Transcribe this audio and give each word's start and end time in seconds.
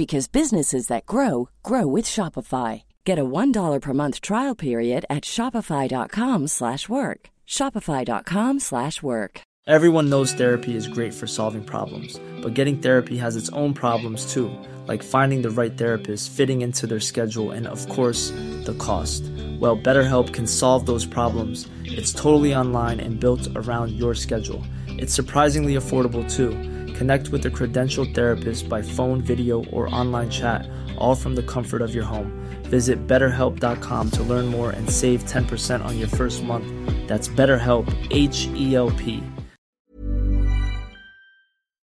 because 0.00 0.28
businesses 0.28 0.86
that 0.86 1.04
grow 1.04 1.50
grow 1.62 1.86
with 1.86 2.06
Shopify. 2.06 2.84
Get 3.04 3.18
a 3.18 3.30
$1 3.38 3.80
per 3.82 3.92
month 3.92 4.16
trial 4.22 4.54
period 4.54 5.04
at 5.16 5.24
shopify.com/work. 5.34 7.20
shopify.com/work. 7.56 9.40
Everyone 9.66 10.08
knows 10.08 10.32
therapy 10.32 10.74
is 10.74 10.88
great 10.96 11.12
for 11.12 11.26
solving 11.26 11.64
problems, 11.64 12.18
but 12.42 12.54
getting 12.54 12.78
therapy 12.78 13.18
has 13.18 13.36
its 13.36 13.50
own 13.52 13.74
problems 13.74 14.32
too, 14.32 14.48
like 14.88 15.02
finding 15.02 15.42
the 15.42 15.54
right 15.60 15.76
therapist, 15.76 16.30
fitting 16.38 16.62
into 16.62 16.86
their 16.86 17.04
schedule, 17.10 17.48
and 17.56 17.66
of 17.66 17.86
course, 17.96 18.32
the 18.64 18.74
cost. 18.78 19.22
Well, 19.60 19.76
BetterHelp 19.76 20.32
can 20.32 20.46
solve 20.46 20.86
those 20.86 21.06
problems. 21.18 21.68
It's 21.84 22.12
totally 22.12 22.54
online 22.54 23.00
and 23.00 23.20
built 23.20 23.48
around 23.54 23.90
your 23.92 24.14
schedule. 24.14 24.62
It's 24.88 25.14
surprisingly 25.14 25.74
affordable 25.74 26.24
too. 26.36 26.52
Connect 27.00 27.30
with 27.30 27.46
a 27.46 27.50
credentialed 27.50 28.14
therapist 28.14 28.68
by 28.68 28.82
phone, 28.82 29.22
video, 29.22 29.64
or 29.72 29.88
online 29.88 30.28
chat, 30.28 30.68
all 30.98 31.14
from 31.14 31.34
the 31.34 31.42
comfort 31.42 31.80
of 31.80 31.94
your 31.94 32.04
home. 32.04 32.30
Visit 32.64 33.06
betterhelp.com 33.06 34.10
to 34.10 34.22
learn 34.22 34.46
more 34.48 34.72
and 34.72 34.86
save 34.86 35.24
10% 35.24 35.82
on 35.82 35.98
your 35.98 36.08
first 36.08 36.42
month. 36.42 36.66
That's 37.08 37.26
BetterHelp, 37.26 37.88
H 38.10 38.48
E 38.54 38.74
L 38.74 38.90
P. 38.90 39.22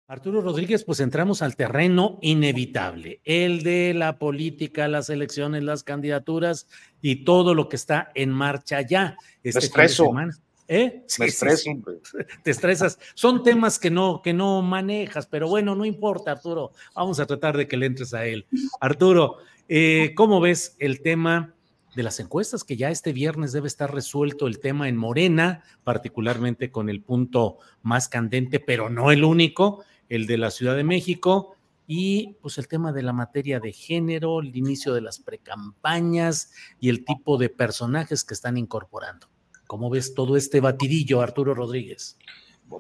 Arturo 0.08 0.40
Rodríguez, 0.40 0.86
pues 0.86 1.02
entramos 1.02 1.42
al 1.42 1.58
terreno 1.58 2.18
inevitable, 2.22 3.20
el 3.26 3.64
de 3.64 3.94
la 3.94 4.18
política, 4.18 4.88
las 4.88 5.10
elecciones, 5.10 5.64
las 5.64 5.84
candidaturas 5.84 6.68
y 7.02 7.26
todo 7.26 7.56
lo 7.56 7.68
que 7.68 7.76
está 7.76 8.10
en 8.16 8.30
marcha 8.30 8.80
ya. 8.80 9.18
Este 9.44 9.68
fin 9.68 9.82
de 9.82 9.90
semana. 9.90 10.43
¿Eh? 10.68 11.04
Me 11.20 11.26
estreso, 11.26 11.72
Te 12.44 12.52
estresas. 12.52 13.00
Son 13.16 13.44
temas 13.44 13.80
que 13.80 13.92
no, 13.92 14.22
que 14.22 14.34
no 14.34 14.62
manejas, 14.62 15.28
pero 15.28 15.48
bueno, 15.48 15.76
no 15.76 15.86
importa, 15.86 16.32
Arturo. 16.32 16.72
Vamos 16.96 17.20
a 17.20 17.26
tratar 17.26 17.58
de 17.58 17.68
que 17.68 17.78
le 17.78 17.86
entres 17.86 18.14
a 18.14 18.26
él. 18.26 18.46
Arturo, 18.80 19.38
eh, 19.68 20.14
¿cómo 20.16 20.40
ves 20.40 20.76
el 20.80 21.02
tema 21.02 21.54
de 21.96 22.04
las 22.04 22.20
encuestas? 22.20 22.64
Que 22.64 22.78
ya 22.78 22.90
este 22.90 23.14
viernes 23.14 23.52
debe 23.52 23.68
estar 23.68 23.94
resuelto 23.94 24.48
el 24.48 24.60
tema 24.60 24.88
en 24.88 24.98
Morena, 24.98 25.64
particularmente 25.84 26.72
con 26.72 26.90
el 26.90 27.02
punto 27.02 27.58
más 27.82 28.08
candente, 28.08 28.60
pero 28.60 28.90
no 28.90 29.12
el 29.12 29.24
único, 29.24 29.84
el 30.10 30.28
de 30.28 30.38
la 30.38 30.52
Ciudad 30.52 30.76
de 30.76 30.84
México. 30.84 31.56
Y 31.86 32.38
pues 32.42 32.58
el 32.58 32.70
tema 32.70 32.94
de 32.94 33.04
la 33.04 33.12
materia 33.12 33.60
de 33.60 33.74
género, 33.74 34.40
el 34.40 34.56
inicio 34.56 34.94
de 34.94 35.02
las 35.02 35.20
precampañas 35.20 36.54
y 36.80 36.88
el 36.88 37.04
tipo 37.04 37.38
de 37.38 37.50
personajes 37.50 38.24
que 38.24 38.34
están 38.34 38.58
incorporando. 38.58 39.33
¿Cómo 39.74 39.90
ves 39.90 40.14
todo 40.14 40.38
este 40.38 40.60
batidillo, 40.60 41.20
Arturo 41.20 41.56
Rodríguez? 41.56 42.16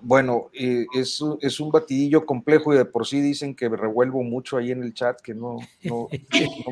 Bueno, 0.03 0.51
eh, 0.53 0.85
es, 0.93 1.19
un 1.21 1.71
batidillo 1.71 2.23
complejo 2.23 2.71
y 2.71 2.77
de 2.77 2.85
por 2.85 3.07
sí 3.07 3.19
dicen 3.19 3.55
que 3.55 3.67
revuelvo 3.67 4.21
mucho 4.21 4.57
ahí 4.57 4.69
en 4.69 4.83
el 4.83 4.93
chat, 4.93 5.19
que 5.19 5.33
no, 5.33 5.57
no, 5.81 6.07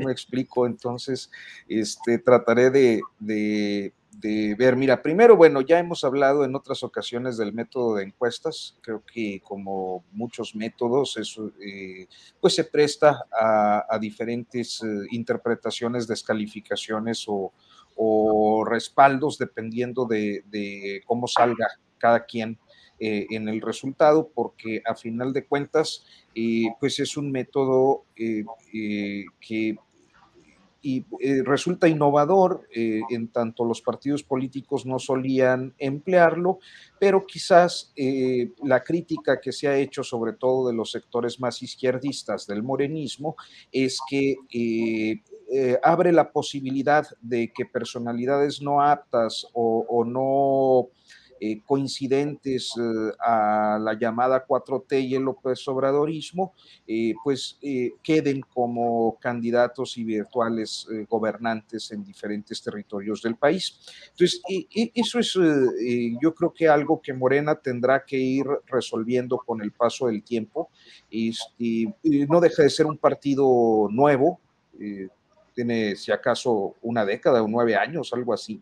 me 0.06 0.12
explico, 0.12 0.68
entonces 0.68 1.32
este, 1.68 2.20
trataré 2.20 2.70
de, 2.70 3.02
ver. 4.56 4.76
Mira, 4.76 5.02
primero, 5.02 5.36
bueno, 5.36 5.62
ya 5.62 5.80
hemos 5.80 6.04
hablado 6.04 6.46
en 6.46 6.56
otras 6.56 6.84
ocasiones 6.84 7.36
del 7.38 7.52
método 7.52 7.96
de 7.96 8.04
encuestas, 8.04 8.78
creo 8.82 9.02
que 9.04 9.42
como 9.44 10.04
muchos 10.12 10.54
métodos, 10.56 11.18
eso 11.18 11.52
eh, 11.60 12.06
pues 12.40 12.54
se 12.54 12.66
presta 12.66 13.26
a, 13.32 13.88
a 13.90 13.98
diferentes 13.98 14.84
eh, 14.84 14.88
interpretaciones, 15.10 16.08
descalificaciones 16.08 17.26
o 17.28 17.52
o 17.96 18.64
respaldos 18.66 19.38
dependiendo 19.38 20.06
de, 20.06 21.02
cómo 21.06 21.28
salga 21.28 21.68
cada 21.98 22.26
quien 22.26 22.58
eh, 23.04 23.26
en 23.32 23.50
el 23.50 23.62
resultado, 23.62 24.30
porque 24.32 24.84
a 24.86 24.94
final 24.94 25.34
de 25.34 25.46
cuentas, 25.46 26.06
eh, 26.36 26.66
pues 26.80 27.00
es 27.00 27.18
un 27.18 27.32
método 27.32 28.04
eh, 28.16 28.44
que 29.40 29.76
resulta 31.44 31.88
innovador, 31.88 32.68
en 32.74 33.28
tanto 33.28 33.66
los 33.66 33.84
partidos 33.84 34.24
políticos 34.24 34.84
no 34.84 34.98
solían 34.98 35.76
emplearlo, 35.78 36.58
pero 37.00 37.24
quizás 37.28 37.94
la 38.64 38.84
crítica 38.84 39.40
que 39.40 39.52
se 39.52 39.68
ha 39.68 39.78
hecho, 39.78 40.04
sobre 40.04 40.34
todo 40.34 40.68
de 40.68 40.74
los 40.74 40.90
sectores 40.90 41.40
más 41.40 41.62
izquierdistas 41.62 42.48
del 42.48 42.64
morenismo, 42.64 43.36
es 43.72 44.00
que 44.10 44.38
eh, 45.54 45.78
abre 45.84 46.14
la 46.14 46.32
posibilidad 46.32 47.06
de 47.20 47.52
que 47.52 47.66
personalidades 47.66 48.62
no 48.62 48.82
aptas 48.82 49.46
o, 49.52 50.06
no 50.06 50.88
eh, 51.42 51.60
coincidentes 51.66 52.72
eh, 52.80 53.12
a 53.20 53.78
la 53.78 53.94
llamada 54.00 54.48
4T 54.48 55.04
y 55.04 55.16
el 55.16 55.24
López 55.24 55.68
Obradorismo, 55.68 56.54
pues 57.22 57.60
queden 58.02 58.40
como 58.54 59.18
candidatos 59.20 59.98
y 59.98 60.06
virtuales 60.06 60.88
gobernantes 61.10 61.92
en 61.92 62.06
diferentes 62.06 62.62
territorios 62.62 63.22
del 63.22 63.36
país. 63.36 63.78
Entonces, 64.12 64.42
eso 64.94 65.20
es 65.20 65.38
yo 66.22 66.34
creo 66.34 66.54
que 66.54 66.70
algo 66.70 67.02
que 67.02 67.14
Morena 67.14 67.56
tendrá 67.56 68.06
que 68.06 68.18
ir 68.18 68.46
resolviendo 68.68 69.38
con 69.38 69.62
el 69.62 69.74
paso 69.74 70.08
del 70.08 70.24
tiempo. 70.24 70.70
y 71.10 71.34
no 72.30 72.40
deja 72.40 72.64
de 72.64 72.70
ser 72.70 72.86
un 72.86 72.98
partido 72.98 73.90
nuevo 73.92 74.40
tiene 75.54 75.96
si 75.96 76.12
acaso 76.12 76.76
una 76.82 77.06
década 77.06 77.44
o 77.44 77.48
nueve 77.48 77.76
años, 77.76 78.12
algo 78.14 78.34
así, 78.34 78.62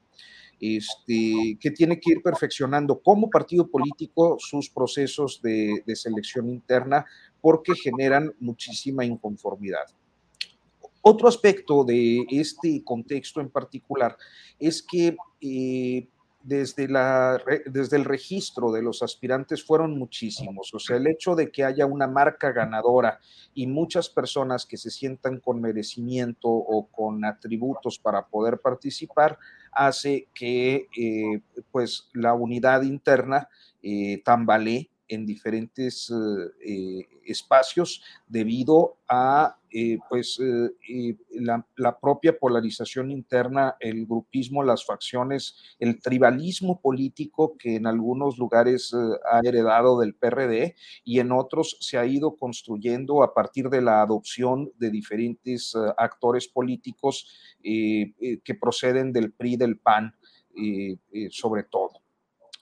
este, 0.59 1.57
que 1.59 1.71
tiene 1.71 1.99
que 1.99 2.11
ir 2.11 2.21
perfeccionando 2.21 2.99
como 2.99 3.29
partido 3.29 3.67
político 3.67 4.35
sus 4.39 4.69
procesos 4.69 5.41
de, 5.41 5.83
selección 5.95 6.49
interna 6.49 7.05
porque 7.41 7.73
generan 7.75 8.33
muchísima 8.39 9.05
inconformidad. 9.05 9.85
Otro 11.01 11.29
aspecto 11.29 11.85
de 11.85 12.25
este 12.29 12.83
contexto 12.83 13.39
en 13.39 13.49
particular 13.49 14.17
es 14.59 14.83
que 14.83 15.15
eh, 15.39 16.07
desde, 16.41 16.87
la, 16.87 17.41
desde 17.65 17.97
el 17.97 18.05
registro 18.05 18.71
de 18.71 18.81
los 18.81 19.03
aspirantes 19.03 19.63
fueron 19.63 19.97
muchísimos. 19.97 20.73
O 20.73 20.79
sea, 20.79 20.97
el 20.97 21.07
hecho 21.07 21.35
de 21.35 21.51
que 21.51 21.63
haya 21.63 21.85
una 21.85 22.07
marca 22.07 22.51
ganadora 22.51 23.19
y 23.53 23.67
muchas 23.67 24.09
personas 24.09 24.65
que 24.65 24.77
se 24.77 24.89
sientan 24.89 25.39
con 25.39 25.61
merecimiento 25.61 26.49
o 26.49 26.87
con 26.87 27.25
atributos 27.25 27.99
para 27.99 28.25
poder 28.27 28.59
participar 28.59 29.37
hace 29.71 30.27
que 30.33 30.87
eh, 30.97 31.41
pues 31.71 32.09
la 32.13 32.33
unidad 32.33 32.83
interna 32.83 33.49
eh, 33.83 34.21
tambalee 34.23 34.89
en 35.09 35.25
diferentes 35.25 36.11
eh, 36.63 37.07
espacios 37.25 38.01
debido 38.27 38.97
a 39.07 39.57
eh, 39.71 39.97
pues, 40.07 40.39
eh, 40.39 41.15
la, 41.31 41.99
propia 41.99 42.37
polarización 42.37 43.11
interna, 43.11 43.75
el 43.79 44.05
grupismo, 44.05 44.63
las 44.63 44.85
facciones, 44.85 45.55
el 45.79 45.99
tribalismo 45.99 46.79
político 46.79 47.57
que 47.57 47.75
en 47.75 47.87
algunos 47.87 48.37
lugares 48.37 48.93
ha 48.93 49.39
heredado 49.43 49.99
del 49.99 50.15
PRD 50.15 50.75
y 51.03 51.19
en 51.19 51.31
otros 51.31 51.77
se 51.81 51.97
ha 51.97 52.05
ido 52.05 52.35
construyendo 52.35 53.23
a 53.23 53.33
partir 53.33 53.69
de 53.69 53.81
la 53.81 54.01
adopción 54.01 54.71
de 54.77 54.91
diferentes 54.91 55.75
actores 55.97 56.47
políticos 56.47 57.27
que 57.61 58.57
proceden 58.59 59.11
del 59.11 59.33
PRI, 59.33 59.57
del 59.57 59.77
PAN, 59.77 60.15
sobre 61.31 61.63
todo. 61.63 61.98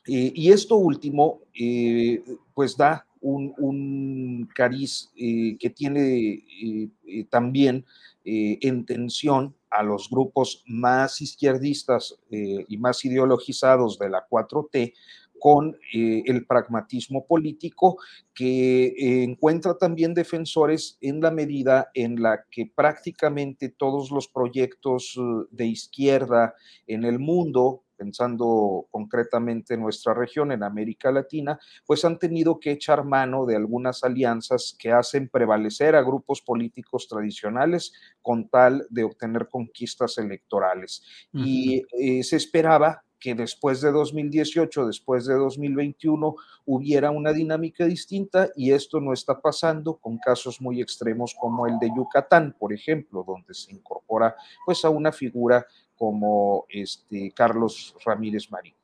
Eh, 0.07 0.31
y 0.33 0.51
esto 0.51 0.77
último, 0.77 1.41
eh, 1.53 2.23
pues 2.53 2.77
da 2.77 3.05
un, 3.19 4.47
cariz 4.55 5.11
eh, 5.17 5.57
que 5.59 5.69
tiene 5.69 6.43
también 7.29 7.85
en 8.23 8.85
tensión 8.85 9.53
a 9.69 9.83
los 9.83 10.09
grupos 10.09 10.63
más 10.65 11.21
izquierdistas 11.21 12.19
y 12.29 12.77
más 12.77 13.03
ideologizados 13.03 13.99
de 13.99 14.09
la 14.09 14.25
4T, 14.29 14.93
con 15.39 15.77
el 15.93 16.45
pragmatismo 16.45 17.25
político 17.25 17.97
que 18.33 19.23
encuentra 19.23 19.77
también 19.77 20.13
defensores 20.13 20.97
en 21.01 21.19
la 21.21 21.31
medida 21.31 21.89
en 21.93 22.21
la 22.21 22.43
que 22.49 22.71
prácticamente 22.73 23.69
todos 23.69 24.09
los 24.11 24.27
proyectos 24.27 25.19
de 25.51 25.67
izquierda 25.67 26.55
en 26.85 27.03
el 27.03 27.19
mundo, 27.19 27.83
pensando 27.97 28.87
concretamente 28.91 29.73
en 29.73 29.81
nuestra 29.81 30.13
región, 30.13 30.51
en 30.51 30.63
América 30.63 31.11
Latina, 31.11 31.59
pues 31.85 32.05
han 32.05 32.19
tenido 32.19 32.59
que 32.59 32.71
echar 32.71 33.03
mano 33.03 33.45
de 33.45 33.55
algunas 33.55 34.03
alianzas 34.03 34.75
que 34.77 34.91
hacen 34.91 35.29
prevalecer 35.29 35.95
a 35.95 36.03
grupos 36.03 36.41
políticos 36.41 37.07
tradicionales 37.07 37.93
con 38.21 38.49
tal 38.49 38.85
de 38.89 39.03
obtener 39.03 39.47
conquistas 39.49 40.17
electorales. 40.17 41.03
Y 41.33 41.83
se 42.23 42.35
esperaba 42.35 43.03
que 43.19 43.35
después 43.35 43.81
de 43.81 43.91
2018, 43.91 44.85
después 44.85 45.25
de 45.25 45.33
2021, 45.33 46.35
hubiera 46.65 47.11
una 47.11 47.33
dinámica 47.33 47.85
distinta 47.85 48.49
y 48.55 48.71
esto 48.71 48.99
no 48.99 49.13
está 49.13 49.41
pasando 49.41 49.97
con 49.97 50.17
casos 50.17 50.61
muy 50.61 50.81
extremos 50.81 51.35
como 51.39 51.67
el 51.67 51.79
de 51.79 51.89
Yucatán, 51.95 52.55
por 52.57 52.73
ejemplo, 52.73 53.23
donde 53.27 53.53
se 53.53 53.71
incorpora 53.71 54.35
pues 54.65 54.85
a 54.85 54.89
una 54.89 55.11
figura 55.11 55.65
como 55.97 56.65
este 56.69 57.31
Carlos 57.31 57.95
Ramírez 58.05 58.49
Marín. 58.51 58.75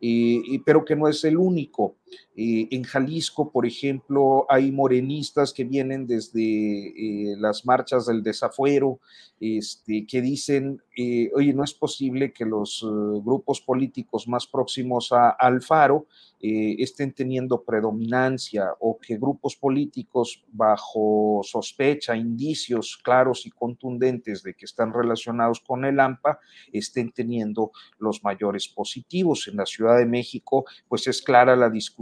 y 0.00 0.58
pero 0.60 0.84
que 0.84 0.96
no 0.96 1.08
es 1.08 1.24
el 1.24 1.36
único. 1.36 1.96
En 2.34 2.82
Jalisco, 2.84 3.50
por 3.50 3.66
ejemplo, 3.66 4.46
hay 4.48 4.72
morenistas 4.72 5.52
que 5.52 5.64
vienen 5.64 6.06
desde 6.06 6.40
eh, 6.40 7.36
las 7.38 7.66
marchas 7.66 8.06
del 8.06 8.22
desafuero, 8.22 9.00
este, 9.38 10.06
que 10.06 10.22
dicen, 10.22 10.80
eh, 10.96 11.30
oye, 11.34 11.52
no 11.52 11.64
es 11.64 11.74
posible 11.74 12.32
que 12.32 12.44
los 12.44 12.82
eh, 12.82 12.86
grupos 13.24 13.60
políticos 13.60 14.28
más 14.28 14.46
próximos 14.46 15.12
a 15.12 15.30
Alfaro 15.30 16.06
estén 16.44 17.12
teniendo 17.12 17.62
predominancia 17.62 18.74
o 18.80 18.98
que 18.98 19.16
grupos 19.16 19.54
políticos 19.54 20.42
bajo 20.48 21.40
sospecha, 21.44 22.16
indicios 22.16 22.98
claros 23.00 23.46
y 23.46 23.50
contundentes 23.52 24.42
de 24.42 24.54
que 24.54 24.64
están 24.64 24.92
relacionados 24.92 25.60
con 25.60 25.84
el 25.84 26.00
AMPA 26.00 26.40
estén 26.72 27.12
teniendo 27.12 27.70
los 28.00 28.24
mayores 28.24 28.66
positivos. 28.66 29.46
En 29.46 29.56
la 29.56 29.66
Ciudad 29.66 29.96
de 29.98 30.06
México, 30.06 30.64
pues 30.88 31.06
es 31.06 31.22
clara 31.22 31.54
la 31.54 31.70
discusión 31.70 32.01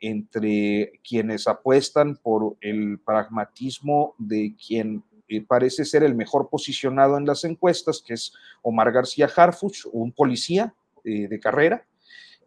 entre 0.00 0.92
quienes 1.02 1.46
apuestan 1.48 2.16
por 2.16 2.56
el 2.60 2.98
pragmatismo 2.98 4.14
de 4.18 4.54
quien 4.54 5.02
eh, 5.28 5.42
parece 5.46 5.84
ser 5.84 6.02
el 6.02 6.14
mejor 6.14 6.48
posicionado 6.48 7.18
en 7.18 7.26
las 7.26 7.44
encuestas, 7.44 8.02
que 8.04 8.14
es 8.14 8.32
Omar 8.62 8.90
García 8.92 9.28
Harfuch, 9.34 9.84
un 9.92 10.12
policía 10.12 10.74
eh, 11.04 11.28
de 11.28 11.38
carrera, 11.38 11.86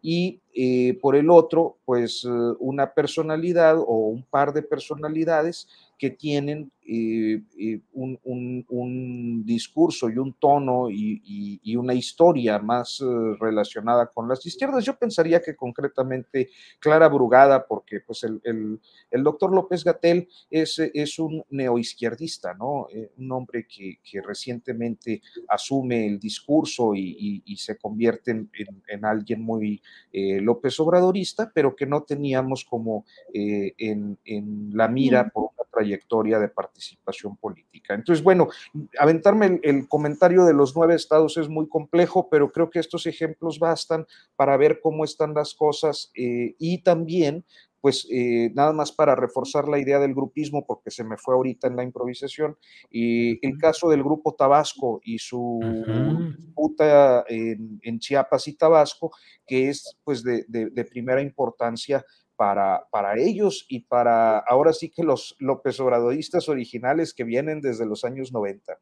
y 0.04 0.40
eh, 0.52 0.98
por 1.00 1.14
el 1.14 1.30
otro, 1.30 1.78
pues 1.84 2.24
una 2.58 2.92
personalidad 2.92 3.78
o 3.78 4.08
un 4.08 4.24
par 4.24 4.52
de 4.52 4.62
personalidades 4.62 5.68
que 6.02 6.10
tienen 6.10 6.72
eh, 6.84 7.40
eh, 7.60 7.80
un, 7.92 9.44
discurso 9.46 10.10
y 10.10 10.18
un 10.18 10.32
tono 10.34 10.90
y, 10.90 11.76
una 11.76 11.94
historia 11.94 12.58
más 12.58 13.00
eh, 13.00 13.04
relacionada 13.38 14.06
con 14.06 14.28
las 14.28 14.44
izquierdas. 14.44 14.84
Yo 14.84 14.98
pensaría 14.98 15.40
que 15.40 15.54
concretamente 15.54 16.50
Clara 16.80 17.08
Brugada, 17.08 17.66
porque 17.66 18.00
pues 18.00 18.24
el, 18.24 18.80
doctor 19.22 19.52
López 19.52 19.84
Gatel 19.84 20.28
es, 20.50 20.80
es 20.80 21.20
un 21.20 21.44
neoizquierdista, 21.50 22.54
¿no? 22.54 22.88
un 23.16 23.32
hombre 23.32 23.66
que, 23.66 23.98
recientemente 24.22 25.22
asume 25.48 26.06
el 26.06 26.18
discurso 26.18 26.94
y, 26.96 27.56
se 27.56 27.78
convierte 27.78 28.32
en, 28.32 29.04
alguien 29.04 29.40
muy 29.40 29.80
López 30.12 30.78
Obradorista, 30.80 31.52
pero 31.54 31.76
que 31.76 31.86
no 31.86 32.02
teníamos 32.02 32.64
como 32.64 33.04
en, 33.32 34.18
en, 34.24 34.70
la 34.72 34.88
mira 34.88 35.28
por 35.28 35.44
una 35.44 35.61
trayectoria 35.82 36.38
de 36.38 36.48
participación 36.48 37.36
política. 37.36 37.94
Entonces, 37.94 38.22
bueno, 38.22 38.48
aventarme 38.98 39.60
el, 39.62 39.88
comentario 39.88 40.44
de 40.44 40.54
los 40.54 40.76
nueve 40.76 40.94
estados 40.94 41.36
es 41.36 41.48
muy 41.48 41.68
complejo, 41.68 42.28
pero 42.30 42.52
creo 42.52 42.70
que 42.70 42.78
estos 42.78 43.06
ejemplos 43.06 43.58
bastan 43.58 44.06
para 44.36 44.56
ver 44.56 44.80
cómo 44.80 45.04
están 45.04 45.34
las 45.34 45.54
cosas 45.54 46.10
eh, 46.14 46.54
y 46.58 46.82
también 46.82 47.44
pues 47.80 48.06
eh, 48.12 48.52
nada 48.54 48.72
más 48.72 48.92
para 48.92 49.16
reforzar 49.16 49.66
la 49.66 49.80
idea 49.80 49.98
del 49.98 50.14
grupismo, 50.14 50.64
porque 50.64 50.92
se 50.92 51.02
me 51.02 51.16
fue 51.16 51.34
ahorita 51.34 51.66
en 51.66 51.74
la 51.74 51.82
improvisación, 51.82 52.56
y 52.88 53.44
el 53.44 53.58
caso 53.58 53.90
del 53.90 54.04
grupo 54.04 54.36
Tabasco 54.36 55.00
y 55.02 55.18
su 55.18 55.58
disputa 56.38 57.24
en, 57.26 57.98
Chiapas 57.98 58.46
y 58.46 58.52
Tabasco, 58.52 59.10
que 59.44 59.68
es 59.68 59.98
pues 60.04 60.22
de, 60.22 60.44
de 60.46 60.84
primera 60.84 61.22
importancia 61.22 62.04
para, 62.42 62.88
para 62.90 63.16
ellos 63.16 63.66
y 63.68 63.84
para 63.84 64.38
ahora 64.38 64.72
sí 64.72 64.90
que 64.90 65.04
los 65.04 65.36
López 65.38 65.78
Obradoristas 65.78 66.48
originales 66.48 67.14
que 67.14 67.22
vienen 67.22 67.60
desde 67.60 67.86
los 67.86 68.02
años 68.04 68.32
90. 68.32 68.80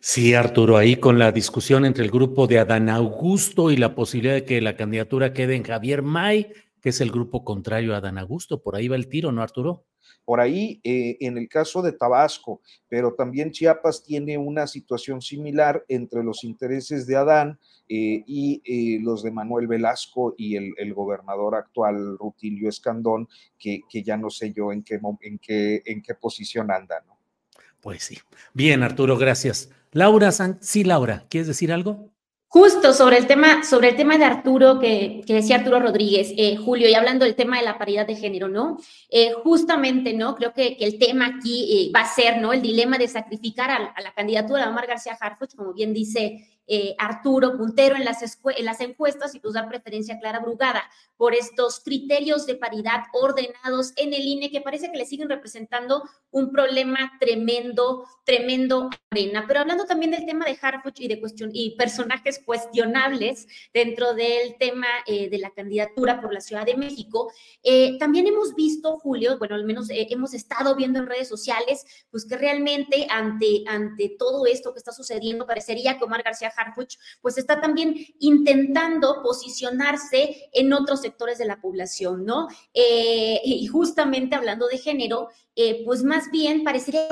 Sí, 0.00 0.34
Arturo, 0.34 0.76
ahí 0.76 0.96
con 0.96 1.18
la 1.18 1.32
discusión 1.32 1.86
entre 1.86 2.04
el 2.04 2.10
grupo 2.10 2.46
de 2.46 2.58
Adán 2.58 2.90
Augusto 2.90 3.70
y 3.70 3.78
la 3.78 3.94
posibilidad 3.94 4.34
de 4.34 4.44
que 4.44 4.60
la 4.60 4.76
candidatura 4.76 5.32
quede 5.32 5.56
en 5.56 5.62
Javier 5.62 6.02
May, 6.02 6.52
que 6.82 6.90
es 6.90 7.00
el 7.00 7.12
grupo 7.12 7.44
contrario 7.44 7.94
a 7.94 7.98
Adán 7.98 8.18
Augusto. 8.18 8.60
Por 8.60 8.76
ahí 8.76 8.88
va 8.88 8.96
el 8.96 9.08
tiro, 9.08 9.30
¿no, 9.30 9.40
Arturo? 9.40 9.86
Por 10.24 10.40
ahí, 10.40 10.80
eh, 10.82 11.16
en 11.20 11.38
el 11.38 11.48
caso 11.48 11.80
de 11.80 11.92
Tabasco, 11.92 12.60
pero 12.88 13.14
también 13.14 13.52
Chiapas 13.52 14.02
tiene 14.02 14.36
una 14.36 14.66
situación 14.66 15.22
similar 15.22 15.84
entre 15.88 16.22
los 16.22 16.44
intereses 16.44 17.06
de 17.06 17.16
Adán 17.16 17.58
eh, 17.88 18.22
y 18.26 18.62
eh, 18.64 19.00
los 19.00 19.22
de 19.22 19.30
Manuel 19.30 19.68
Velasco 19.68 20.34
y 20.36 20.56
el, 20.56 20.94
gobernador 20.94 21.54
actual 21.54 22.18
Rutilio 22.18 22.68
Escandón, 22.68 23.28
que, 23.58 23.82
ya 24.04 24.16
no 24.16 24.28
sé 24.28 24.52
yo 24.52 24.72
en 24.72 24.82
qué, 24.82 25.00
en 25.22 25.38
qué, 25.38 25.82
en 25.86 26.02
qué 26.02 26.14
posición 26.14 26.70
anda, 26.70 27.02
¿no? 27.06 27.16
Pues 27.80 28.04
sí. 28.04 28.18
Bien, 28.54 28.82
Arturo, 28.82 29.16
gracias. 29.16 29.70
Laura, 29.92 30.30
sí, 30.60 30.84
Laura, 30.84 31.26
¿quieres 31.28 31.48
decir 31.48 31.72
algo? 31.72 32.11
Justo 32.54 32.92
sobre 32.92 33.16
el 33.16 33.26
tema, 33.26 33.64
sobre 33.64 33.88
el 33.88 33.96
tema 33.96 34.18
de 34.18 34.26
Arturo, 34.26 34.78
que, 34.78 35.24
decía 35.26 35.56
Arturo 35.56 35.80
Rodríguez, 35.80 36.34
eh, 36.36 36.58
Julio, 36.58 36.86
y 36.86 36.92
hablando 36.92 37.24
del 37.24 37.34
tema 37.34 37.56
de 37.56 37.64
la 37.64 37.78
paridad 37.78 38.06
de 38.06 38.14
género, 38.14 38.46
¿no? 38.46 38.76
Eh, 39.08 39.32
justamente, 39.42 40.12
¿no? 40.12 40.34
Creo 40.34 40.52
que, 40.52 40.76
el 40.80 40.98
tema 40.98 41.36
aquí 41.38 41.90
va 41.96 42.00
a 42.00 42.14
ser, 42.14 42.42
¿no? 42.42 42.52
El 42.52 42.60
dilema 42.60 42.98
de 42.98 43.08
sacrificar 43.08 43.70
a, 43.70 44.02
la 44.02 44.12
candidatura 44.12 44.64
de 44.64 44.68
Omar 44.68 44.86
García 44.86 45.16
Harfuch, 45.18 45.54
como 45.54 45.72
bien 45.72 45.94
dice 45.94 46.51
eh, 46.66 46.94
Arturo, 46.98 47.56
puntero 47.56 47.96
en 47.96 48.04
las, 48.04 48.22
en 48.22 48.64
las 48.64 48.80
encuestas 48.80 49.34
y 49.34 49.40
pues 49.40 49.54
dar 49.54 49.68
preferencia 49.68 50.14
a 50.14 50.20
Clara 50.20 50.40
Brugada 50.40 50.82
por 51.16 51.34
estos 51.34 51.80
criterios 51.80 52.46
de 52.46 52.54
paridad 52.54 53.02
ordenados 53.12 53.92
en 53.96 54.14
el 54.14 54.22
INE 54.22 54.50
que 54.50 54.60
parece 54.60 54.90
que 54.90 54.98
le 54.98 55.04
siguen 55.04 55.28
representando 55.28 56.02
un 56.30 56.50
problema 56.50 57.12
tremendo, 57.20 58.04
tremendo 58.24 58.90
arena. 59.10 59.44
Pero 59.46 59.60
hablando 59.60 59.84
también 59.84 60.12
del 60.12 60.24
tema 60.24 60.44
de 60.44 60.58
Harfuch 60.60 61.00
y 61.00 61.08
de 61.08 61.20
cuestión 61.20 61.50
y 61.52 61.76
personajes 61.76 62.40
cuestionables 62.44 63.46
dentro 63.74 64.14
del 64.14 64.56
tema 64.58 64.86
eh, 65.06 65.28
de 65.28 65.38
la 65.38 65.50
candidatura 65.50 66.20
por 66.20 66.32
la 66.32 66.40
Ciudad 66.40 66.64
de 66.64 66.76
México, 66.76 67.30
eh, 67.62 67.98
también 67.98 68.26
hemos 68.26 68.54
visto, 68.54 68.98
Julio, 68.98 69.38
bueno, 69.38 69.56
al 69.56 69.64
menos 69.64 69.88
hemos 69.90 70.32
estado 70.32 70.74
viendo 70.76 71.00
en 71.00 71.06
redes 71.06 71.28
sociales, 71.28 71.84
pues 72.10 72.24
que 72.24 72.36
realmente 72.36 73.06
ante, 73.10 73.64
ante 73.66 74.14
todo 74.18 74.46
esto 74.46 74.72
que 74.72 74.78
está 74.78 74.92
sucediendo, 74.92 75.46
parecería 75.46 75.98
que 75.98 76.04
Omar 76.04 76.22
García 76.22 76.51
Harfuch, 76.56 76.96
pues 77.20 77.38
está 77.38 77.60
también 77.60 77.94
intentando 78.18 79.22
posicionarse 79.22 80.50
en 80.52 80.72
otros 80.72 81.00
sectores 81.00 81.38
de 81.38 81.46
la 81.46 81.60
población, 81.60 82.24
¿no? 82.24 82.48
Eh, 82.74 83.40
y 83.44 83.66
justamente 83.66 84.36
hablando 84.36 84.66
de 84.68 84.78
género, 84.78 85.28
eh, 85.56 85.82
pues 85.84 86.02
más 86.02 86.30
bien 86.30 86.64
parecería 86.64 87.08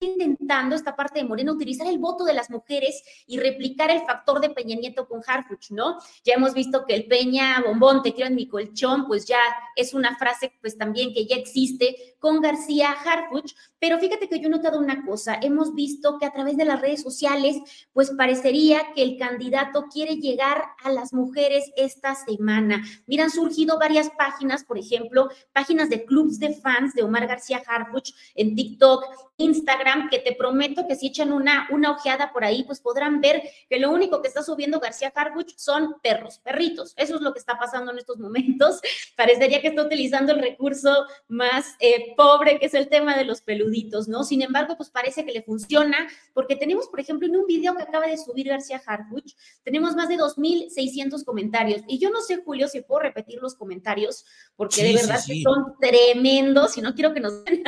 intentando 0.00 0.74
esta 0.74 0.96
parte 0.96 1.20
de 1.20 1.24
Moreno 1.24 1.52
utilizar 1.52 1.86
el 1.86 1.98
voto 1.98 2.24
de 2.24 2.34
las 2.34 2.50
mujeres 2.50 3.02
y 3.26 3.38
replicar 3.38 3.90
el 3.90 4.02
factor 4.02 4.40
de 4.40 4.50
Peña 4.50 4.76
Nieto 4.76 5.08
con 5.08 5.22
Harfuch, 5.26 5.70
¿no? 5.70 5.98
Ya 6.24 6.34
hemos 6.34 6.54
visto 6.54 6.84
que 6.86 6.94
el 6.94 7.06
Peña 7.06 7.62
Bombón, 7.66 8.02
te 8.02 8.12
quiero 8.12 8.28
en 8.28 8.36
mi 8.36 8.48
colchón, 8.48 9.06
pues 9.06 9.26
ya 9.26 9.38
es 9.76 9.94
una 9.94 10.16
frase 10.16 10.52
pues 10.60 10.76
también 10.76 11.12
que 11.14 11.26
ya 11.26 11.36
existe 11.36 12.16
con 12.18 12.40
García 12.40 12.90
Harfuch, 12.92 13.54
pero 13.78 13.98
fíjate 13.98 14.28
que 14.28 14.40
yo 14.40 14.46
he 14.46 14.50
notado 14.50 14.78
una 14.78 15.04
cosa, 15.04 15.38
hemos 15.40 15.74
visto 15.74 16.18
que 16.18 16.26
a 16.26 16.32
través 16.32 16.56
de 16.56 16.64
las 16.64 16.80
redes 16.80 17.02
sociales 17.02 17.56
pues 17.92 18.10
parecería 18.10 18.92
que 18.94 19.02
el 19.02 19.18
candidato 19.18 19.84
quiere 19.92 20.16
llegar 20.16 20.64
a 20.82 20.90
las 20.90 21.12
mujeres 21.12 21.70
esta 21.76 22.14
semana. 22.14 22.84
Mira, 23.06 23.24
han 23.24 23.30
surgido 23.30 23.78
varias 23.78 24.10
páginas, 24.10 24.64
por 24.64 24.78
ejemplo, 24.78 25.28
páginas 25.52 25.88
de 25.90 26.04
clubs 26.04 26.38
de 26.38 26.54
fans 26.54 26.94
de 26.94 27.02
Omar 27.02 27.26
García 27.26 27.62
Harfuch 27.66 28.12
en 28.34 28.54
TikTok, 28.54 29.04
Instagram, 29.36 29.93
Instagram, 29.94 30.10
que 30.10 30.18
te 30.18 30.34
prometo 30.34 30.86
que 30.86 30.96
si 30.96 31.08
echan 31.08 31.32
una, 31.32 31.68
una 31.70 31.92
ojeada 31.92 32.32
por 32.32 32.44
ahí, 32.44 32.64
pues 32.64 32.80
podrán 32.80 33.20
ver 33.20 33.42
que 33.68 33.78
lo 33.78 33.90
único 33.90 34.22
que 34.22 34.28
está 34.28 34.42
subiendo 34.42 34.80
García 34.80 35.12
Harbuch 35.14 35.54
son 35.56 35.96
perros, 36.02 36.38
perritos. 36.38 36.94
Eso 36.96 37.16
es 37.16 37.20
lo 37.20 37.32
que 37.32 37.38
está 37.38 37.58
pasando 37.58 37.92
en 37.92 37.98
estos 37.98 38.18
momentos. 38.18 38.80
Parecería 39.16 39.60
que 39.60 39.68
está 39.68 39.82
utilizando 39.82 40.32
el 40.32 40.40
recurso 40.40 41.06
más 41.28 41.74
eh, 41.80 42.14
pobre, 42.16 42.58
que 42.58 42.66
es 42.66 42.74
el 42.74 42.88
tema 42.88 43.16
de 43.16 43.24
los 43.24 43.40
peluditos, 43.40 44.08
¿no? 44.08 44.24
Sin 44.24 44.42
embargo, 44.42 44.76
pues 44.76 44.90
parece 44.90 45.24
que 45.24 45.32
le 45.32 45.42
funciona, 45.42 46.08
porque 46.32 46.56
tenemos, 46.56 46.88
por 46.88 47.00
ejemplo, 47.00 47.28
en 47.28 47.36
un 47.36 47.46
video 47.46 47.74
que 47.76 47.82
acaba 47.82 48.06
de 48.06 48.18
subir 48.18 48.48
García 48.48 48.82
Harbuch, 48.84 49.32
tenemos 49.62 49.94
más 49.94 50.08
de 50.08 50.16
2.600 50.16 51.24
comentarios. 51.24 51.82
Y 51.88 51.98
yo 51.98 52.10
no 52.10 52.20
sé, 52.20 52.42
Julio, 52.44 52.68
si 52.68 52.80
puedo 52.82 53.00
repetir 53.00 53.40
los 53.40 53.54
comentarios, 53.54 54.24
porque 54.56 54.82
de 54.82 54.94
verdad 54.94 55.20
que 55.26 55.42
son 55.42 55.74
tremendos 55.80 56.76
y 56.76 56.80
no 56.80 56.94
quiero 56.94 57.12
que 57.14 57.20
nos 57.20 57.44
vayan 57.44 57.64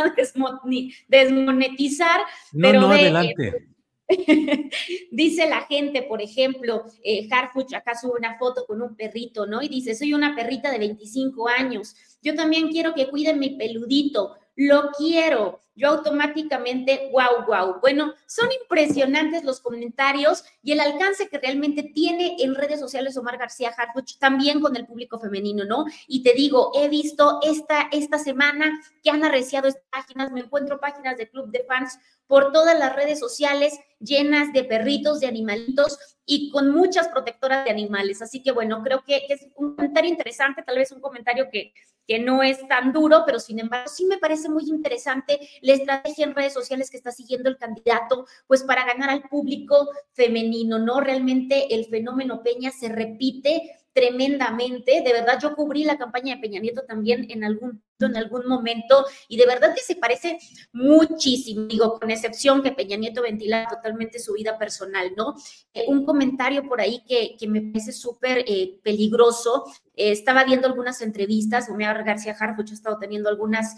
No, 2.53 2.69
pero 2.69 2.81
no, 2.81 2.91
adelante. 2.91 3.69
dice 5.11 5.49
la 5.49 5.63
gente, 5.63 6.03
por 6.03 6.23
ejemplo, 6.23 6.85
eh, 7.03 7.29
Harfuch 7.31 7.75
acá 7.75 7.95
sube 7.97 8.13
una 8.19 8.39
foto 8.39 8.65
con 8.67 8.81
un 8.81 8.95
perrito, 8.95 9.47
¿no? 9.47 9.63
Y 9.63 9.69
dice, 9.69 9.95
soy 9.95 10.15
una 10.15 10.37
perrita 10.37 10.71
de 10.71 10.79
25 10.79 11.49
años, 11.49 11.97
yo 12.23 12.35
también 12.35 12.69
quiero 12.69 12.95
que 12.95 13.09
cuiden 13.09 13.39
mi 13.39 13.57
peludito, 13.57 14.37
lo 14.57 14.91
quiero. 14.97 15.61
Yo 15.75 15.89
automáticamente, 15.91 17.11
wow, 17.13 17.45
wow. 17.47 17.81
Bueno, 17.83 18.15
son 18.27 18.49
impresionantes 18.63 19.45
los 19.45 19.61
comentarios 19.61 20.43
y 20.63 20.73
el 20.73 20.81
alcance 20.81 21.29
que 21.29 21.39
realmente 21.39 21.83
tiene 21.83 22.37
en 22.39 22.55
redes 22.55 22.81
sociales 22.81 23.17
Omar 23.19 23.37
García 23.37 23.75
Harfuch, 23.77 24.19
también 24.19 24.61
con 24.61 24.75
el 24.75 24.87
público 24.87 25.21
femenino, 25.21 25.67
¿no? 25.67 25.85
Y 26.09 26.23
te 26.23 26.33
digo, 26.33 26.73
he 26.75 26.89
visto 26.89 27.41
esta, 27.43 27.89
esta 27.93 28.17
semana 28.19 28.81
que 29.03 29.11
han 29.11 29.23
arreciado 29.23 29.69
estas 29.69 29.85
páginas, 29.91 30.33
me 30.33 30.41
encuentro 30.41 30.81
páginas 30.81 31.19
de 31.19 31.29
club 31.29 31.51
de 31.51 31.65
fans 31.65 31.99
por 32.27 32.53
todas 32.53 32.79
las 32.79 32.97
redes 32.97 33.21
sociales 33.21 33.79
llenas 34.01 34.55
de 34.55 34.65
perritos, 34.65 35.21
de 35.21 35.27
animalitos 35.27 35.99
y 36.27 36.51
con 36.51 36.71
muchas 36.73 37.09
protectoras 37.09 37.65
de 37.65 37.71
animales. 37.71 38.21
Así 38.21 38.43
que 38.43 38.51
bueno, 38.51 38.83
creo 38.83 39.03
que 39.05 39.23
es 39.29 39.47
un 39.55 39.75
comentario 39.75 40.11
interesante, 40.11 40.63
tal 40.63 40.77
vez 40.77 40.91
un 40.91 41.01
comentario 41.01 41.49
que, 41.51 41.73
que 42.07 42.19
no 42.19 42.43
es 42.43 42.67
tan 42.69 42.93
duro, 42.93 43.23
pero 43.25 43.39
sin 43.39 43.61
embargo 43.61 43.89
sí 43.89 44.05
me 44.07 44.19
parece 44.19 44.49
muy 44.49 44.65
interesante 44.65 45.39
la 45.63 45.75
estrategia 45.75 46.25
en 46.25 46.35
redes 46.35 46.53
sociales 46.53 46.91
que 46.91 46.97
está 46.97 47.13
siguiendo 47.13 47.49
el 47.49 47.57
candidato, 47.57 48.27
pues 48.47 48.65
para 48.65 48.85
ganar 48.85 49.11
al 49.11 49.23
público 49.23 49.89
femenino, 50.13 50.79
¿no? 50.79 51.01
Realmente 51.01 51.75
el 51.75 51.87
fenómeno 51.87 52.43
Peña 52.43 52.73
se 52.73 52.89
repite 52.89 53.77
tremendamente. 53.97 55.01
De 55.01 55.13
verdad, 55.15 55.39
yo 55.41 55.57
cubrí 55.57 55.83
la 55.83 55.97
campaña 55.97 56.35
de 56.35 56.43
Peña 56.43 56.61
Nieto 56.61 56.83
también 56.83 57.27
en 57.31 57.45
algún, 57.45 57.83
en 57.99 58.15
algún 58.15 58.47
momento 58.47 59.07
y 59.27 59.39
de 59.39 59.47
verdad 59.47 59.75
que 59.75 59.81
se 59.81 59.97
parece 59.97 60.39
muchísimo, 60.75 61.63
digo, 61.63 61.99
con 61.99 62.11
excepción 62.11 62.63
que 62.63 62.73
Peña 62.73 62.99
Nieto 62.99 63.23
ventila 63.23 63.67
totalmente 63.67 64.19
su 64.19 64.35
vida 64.35 64.59
personal, 64.59 65.15
¿no? 65.17 65.35
Eh, 65.73 65.87
un 65.89 66.05
comentario 66.05 66.69
por 66.69 66.83
ahí 66.83 67.03
que, 67.09 67.37
que 67.39 67.49
me 67.49 67.63
parece 67.63 67.93
súper 67.93 68.45
eh, 68.47 68.79
peligroso. 68.83 69.65
Eh, 69.95 70.11
estaba 70.11 70.45
viendo 70.45 70.67
algunas 70.67 71.01
entrevistas, 71.01 71.71
Omar 71.71 72.05
García 72.05 72.37
Harfuch 72.39 72.73
ha 72.73 72.75
estado 72.75 72.99
teniendo 72.99 73.31
algunas, 73.31 73.77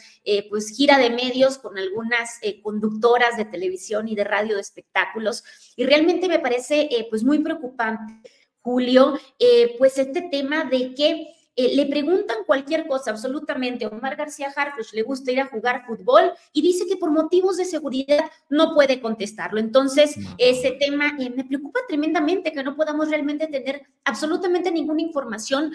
pues, 0.50 0.76
gira 0.76 0.98
de 0.98 1.10
medios 1.10 1.58
con 1.58 1.78
algunas 1.78 2.40
conductoras 2.64 3.36
de 3.36 3.44
televisión 3.44 4.08
y 4.08 4.16
de 4.16 4.24
radio 4.24 4.56
de 4.56 4.62
espectáculos 4.62 5.44
y 5.76 5.84
realmente 5.84 6.26
me 6.26 6.40
parece, 6.40 6.88
pues, 7.08 7.22
muy 7.22 7.38
preocupante 7.38 8.20
Julio, 8.62 9.18
eh, 9.38 9.76
pues 9.78 9.98
este 9.98 10.22
tema 10.30 10.64
de 10.64 10.94
que 10.94 11.34
eh, 11.60 11.74
le 11.74 11.86
preguntan 11.86 12.36
cualquier 12.46 12.86
cosa, 12.86 13.10
absolutamente. 13.10 13.84
Omar 13.84 14.14
García 14.14 14.52
Harfuch 14.54 14.92
le 14.92 15.02
gusta 15.02 15.32
ir 15.32 15.40
a 15.40 15.46
jugar 15.46 15.84
fútbol 15.84 16.30
y 16.52 16.62
dice 16.62 16.86
que 16.86 16.96
por 16.96 17.10
motivos 17.10 17.56
de 17.56 17.64
seguridad 17.64 18.30
no 18.48 18.74
puede 18.74 19.00
contestarlo. 19.00 19.58
Entonces, 19.58 20.14
ese 20.38 20.70
tema 20.78 21.16
eh, 21.18 21.30
me 21.30 21.42
preocupa 21.42 21.80
tremendamente 21.88 22.52
que 22.52 22.62
no 22.62 22.76
podamos 22.76 23.10
realmente 23.10 23.48
tener 23.48 23.82
absolutamente 24.04 24.70
ninguna 24.70 25.02
información. 25.02 25.74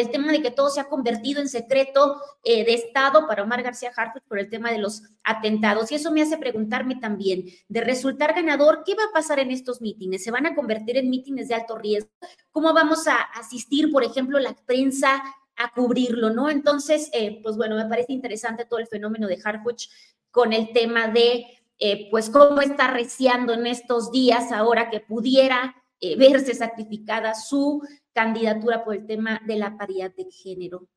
el 0.00 0.10
tema 0.10 0.32
de 0.32 0.42
que 0.42 0.50
todo 0.50 0.70
se 0.70 0.80
ha 0.80 0.88
convertido 0.88 1.40
en 1.40 1.48
secreto 1.48 2.20
eh, 2.42 2.64
de 2.64 2.74
Estado 2.74 3.26
para 3.26 3.42
Omar 3.42 3.62
García 3.62 3.92
Harfuch 3.94 4.22
por 4.28 4.38
el 4.38 4.48
tema 4.48 4.70
de 4.70 4.78
los 4.78 5.02
atentados. 5.22 5.90
Y 5.90 5.96
eso 5.96 6.12
me 6.12 6.22
hace 6.22 6.36
preguntarme 6.36 6.96
también, 6.96 7.44
de 7.68 7.80
resultar 7.80 8.34
ganador, 8.34 8.82
¿qué 8.84 8.94
va 8.94 9.04
a 9.04 9.12
pasar 9.12 9.38
en 9.38 9.50
estos 9.50 9.80
mítines? 9.80 10.24
¿Se 10.24 10.30
van 10.30 10.46
a 10.46 10.54
convertir 10.54 10.96
en 10.96 11.10
mítines 11.10 11.48
de 11.48 11.54
alto 11.54 11.76
riesgo? 11.78 12.10
¿Cómo 12.50 12.72
vamos 12.72 13.06
a 13.06 13.16
asistir, 13.16 13.90
por 13.90 14.04
ejemplo, 14.04 14.38
la 14.38 14.54
prensa 14.66 15.22
a 15.56 15.72
cubrirlo, 15.72 16.30
¿no? 16.30 16.50
Entonces, 16.50 17.10
eh, 17.12 17.40
pues 17.42 17.56
bueno, 17.56 17.76
me 17.76 17.86
parece 17.86 18.12
interesante 18.12 18.64
todo 18.64 18.80
el 18.80 18.88
fenómeno 18.88 19.28
de 19.28 19.40
Harfuch 19.42 19.88
con 20.30 20.52
el 20.52 20.72
tema 20.72 21.08
de, 21.08 21.46
eh, 21.78 22.08
pues, 22.10 22.28
cómo 22.30 22.60
está 22.60 22.88
reciando 22.88 23.52
en 23.52 23.66
estos 23.66 24.10
días 24.10 24.50
ahora 24.52 24.90
que 24.90 25.00
pudiera 25.00 25.76
verse 26.18 26.54
sacrificada 26.54 27.34
su 27.34 27.80
candidatura 28.14 28.84
por 28.84 28.94
el 28.94 29.06
tema 29.06 29.40
de 29.46 29.56
la 29.56 29.76
paridad 29.76 30.12
de 30.14 30.26
género. 30.30 30.88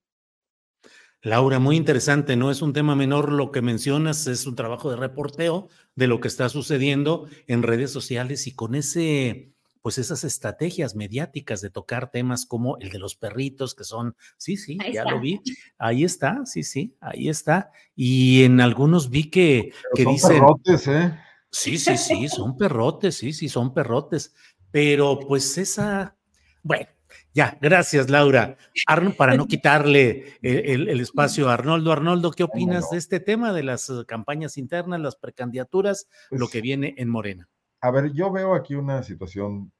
Laura, 1.22 1.60
muy 1.60 1.76
interesante, 1.76 2.36
no 2.36 2.52
es 2.52 2.62
un 2.62 2.74
tema 2.74 2.96
menor 2.96 3.32
lo 3.32 3.52
que 3.52 3.62
mencionas, 3.62 4.28
es 4.28 4.46
un 4.46 4.56
trabajo 4.56 4.92
de 4.92 4.98
reporteo 4.98 5.68
de 5.96 6.08
lo 6.08 6.20
que 6.20 6.28
está 6.28 6.48
sucediendo 6.48 7.28
en 7.48 7.64
redes 7.64 7.92
sociales 7.92 8.46
y 8.46 8.54
con 8.54 8.76
ese, 8.76 9.52
pues 9.82 9.98
esas 9.98 10.24
estrategias 10.24 10.96
mediáticas 10.96 11.60
de 11.60 11.72
tocar 11.72 12.12
temas 12.12 12.46
como 12.46 12.78
el 12.78 12.92
de 12.92 13.00
los 13.00 13.16
perritos, 13.16 13.74
que 13.74 13.84
son, 13.84 14.16
sí, 14.38 14.58
sí, 14.58 14.78
ya 14.94 15.06
lo 15.06 15.20
vi, 15.20 15.42
ahí 15.80 16.04
está, 16.04 16.46
sí, 16.46 16.62
sí, 16.62 16.96
ahí 17.02 17.30
está. 17.30 17.72
Y 17.96 18.44
en 18.44 18.62
algunos 18.62 19.10
vi 19.10 19.32
que, 19.32 19.74
que 19.96 20.04
son 20.04 20.14
dicen... 20.14 20.30
Perrotes, 20.34 20.88
¿eh? 20.88 21.20
Sí, 21.50 21.78
sí, 21.80 21.98
sí, 21.98 22.30
son 22.30 22.58
perrotes, 22.58 23.16
sí, 23.16 23.34
sí, 23.34 23.50
son 23.50 23.74
perrotes, 23.74 24.36
pero 24.70 25.20
pues 25.20 25.58
esa, 25.58 26.16
bueno, 26.62 26.88
ya, 27.34 27.58
gracias, 27.62 28.10
Laura. 28.10 28.58
para 29.18 29.36
no 29.36 29.46
quitarle 29.48 30.38
el, 30.42 31.00
espacio 31.00 31.50
a 31.50 31.54
Arnoldo. 31.54 31.92
Arnoldo, 31.92 32.32
¿qué 32.32 32.44
opinas 32.44 32.90
de 32.90 32.98
este 32.98 33.20
tema 33.20 33.54
de 33.54 33.64
las 33.64 33.90
eh, 33.90 34.06
campañas 34.08 34.58
internas, 34.58 35.00
las 35.00 35.16
precandidaturas, 35.16 36.08
lo 36.32 36.40
pues 36.40 36.52
que 36.52 36.62
viene 36.62 36.96
en 36.98 37.10
Morena? 37.10 37.48
A 37.82 37.92
ver, 37.92 38.12
yo 38.14 38.32
veo 38.32 38.56
aquí 38.56 38.76
una 38.76 39.04
situación, 39.04 39.72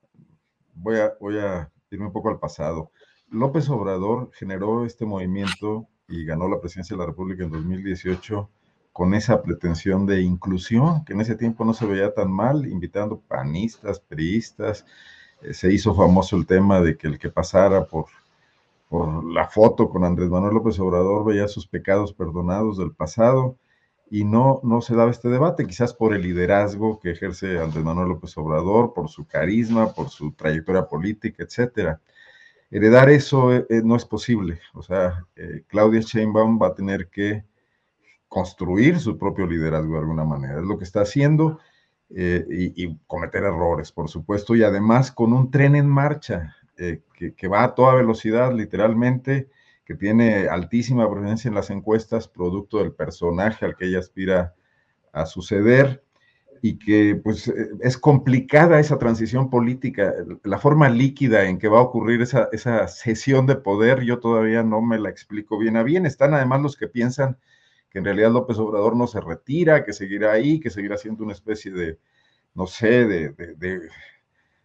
voy 0.74 0.98
a, 0.98 1.14
voy 1.20 1.40
a 1.40 1.72
irme 1.90 2.06
un 2.06 2.14
poco 2.14 2.30
al 2.30 2.40
pasado. 2.40 2.92
López 3.30 3.70
Obrador 3.70 4.30
generó 4.34 4.86
este 4.86 5.06
movimiento 5.06 5.88
y 6.08 6.26
ganó 6.26 6.48
la 6.48 6.60
presidencia 6.62 6.96
de 6.96 7.02
la 7.02 7.08
República 7.08 7.44
en 7.44 7.52
2018 7.52 8.50
con 8.94 9.14
esa 9.14 9.44
pretensión 9.44 10.08
de 10.08 10.22
inclusión, 10.22 11.06
que 11.06 11.14
en 11.14 11.22
ese 11.22 11.36
tiempo 11.36 11.64
no 11.64 11.76
se 11.76 11.86
veía 11.86 12.14
tan 12.14 12.32
mal, 12.32 12.66
invitando 12.66 13.22
panistas, 13.22 14.00
priistas, 14.00 14.88
se 15.52 15.72
hizo 15.74 15.94
famoso 15.96 16.36
el 16.36 16.46
tema 16.46 16.82
de 16.82 16.98
que 16.98 17.08
el 17.08 17.20
que 17.20 17.30
pasara 17.30 17.86
por, 17.86 18.06
por 18.90 19.24
la 19.26 19.48
foto 19.48 19.90
con 19.90 20.04
Andrés 20.04 20.30
Manuel 20.30 20.56
López 20.56 20.80
Obrador 20.80 21.26
veía 21.26 21.48
sus 21.48 21.68
pecados 21.68 22.14
perdonados 22.14 22.78
del 22.78 22.92
pasado 22.92 23.58
y 24.10 24.24
no, 24.24 24.62
no 24.64 24.82
se 24.82 24.96
daba 24.96 25.12
este 25.12 25.30
debate, 25.30 25.68
quizás 25.68 25.94
por 25.94 26.14
el 26.14 26.22
liderazgo 26.22 27.00
que 27.00 27.12
ejerce 27.12 27.60
Andrés 27.60 27.84
Manuel 27.84 28.10
López 28.10 28.38
Obrador, 28.38 28.94
por 28.94 29.10
su 29.10 29.26
carisma, 29.28 29.94
por 29.94 30.10
su 30.10 30.32
trayectoria 30.32 30.88
política, 30.88 31.44
etcétera. 31.44 32.00
heredar 32.72 33.10
eso 33.10 33.54
eh, 33.54 33.66
eh, 33.70 33.82
no 33.84 33.96
es 33.96 34.06
posible. 34.06 34.62
O 34.74 34.82
sea, 34.82 35.26
eh, 35.36 35.64
Claudia 35.68 36.02
Sheinbaum 36.02 36.60
va 36.62 36.68
a 36.68 36.76
tener 36.76 37.10
que 37.10 37.44
construir 38.30 39.00
su 39.00 39.18
propio 39.18 39.46
liderazgo 39.48 39.94
de 39.94 40.00
alguna 40.00 40.26
manera. 40.26 40.60
Es 40.60 40.66
lo 40.66 40.78
que 40.78 40.84
está 40.86 41.02
haciendo 41.02 41.60
y, 42.10 42.84
y, 42.84 42.98
cometer 43.08 43.44
errores, 43.44 43.92
por 43.92 44.10
supuesto, 44.10 44.56
y 44.56 44.64
además 44.64 45.12
con 45.12 45.34
un 45.34 45.52
tren 45.52 45.76
en 45.76 45.88
marcha 45.88 46.56
que, 46.76 47.34
que, 47.36 47.48
va 47.48 47.64
a 47.64 47.76
toda 47.76 47.96
velocidad, 47.96 48.54
literalmente, 48.54 49.50
que 49.84 49.96
tiene 49.96 50.48
altísima 50.48 51.10
presencia 51.10 51.50
en 51.50 51.56
las 51.56 51.70
encuestas, 51.70 52.28
producto 52.28 52.80
del 52.80 52.94
personaje 52.94 53.66
al 53.66 53.76
que 53.76 53.86
ella 53.86 54.00
aspira 54.00 54.54
a 55.12 55.26
suceder 55.26 56.04
y 56.62 56.78
que 56.78 57.16
pues 57.16 57.48
eh, 57.48 57.70
es 57.82 57.98
complicada 57.98 58.80
esa 58.80 58.98
transición 58.98 59.50
política, 59.50 60.14
la 60.44 60.58
forma 60.58 60.90
líquida 60.90 61.46
en 61.46 61.58
que 61.58 61.68
va 61.68 61.80
a 61.80 61.84
ocurrir 61.84 62.22
esa, 62.22 62.50
esa 62.52 62.88
cesión 62.88 63.46
de 63.46 63.56
poder, 63.56 64.04
yo 64.04 64.20
todavía 64.20 64.64
no 64.64 64.82
me 64.82 65.00
la 65.00 65.10
explico 65.10 65.58
bien 65.58 65.78
a 65.78 65.84
bien. 65.84 66.06
Están 66.06 66.34
además 66.34 66.62
los 66.62 66.78
que 66.78 66.88
piensan 66.88 67.38
en 67.98 68.06
realidad 68.06 68.32
López 68.32 68.58
Obrador 68.58 68.96
no 68.96 69.08
se 69.08 69.22
retira, 69.22 69.84
que 69.84 69.94
seguirá 69.94 70.32
ahí, 70.32 70.60
que 70.60 70.70
seguirá 70.70 70.98
siendo 70.98 71.24
una 71.24 71.34
especie 71.34 71.72
de, 71.72 71.98
no 72.54 72.68
sé, 72.68 73.06
de, 73.06 73.90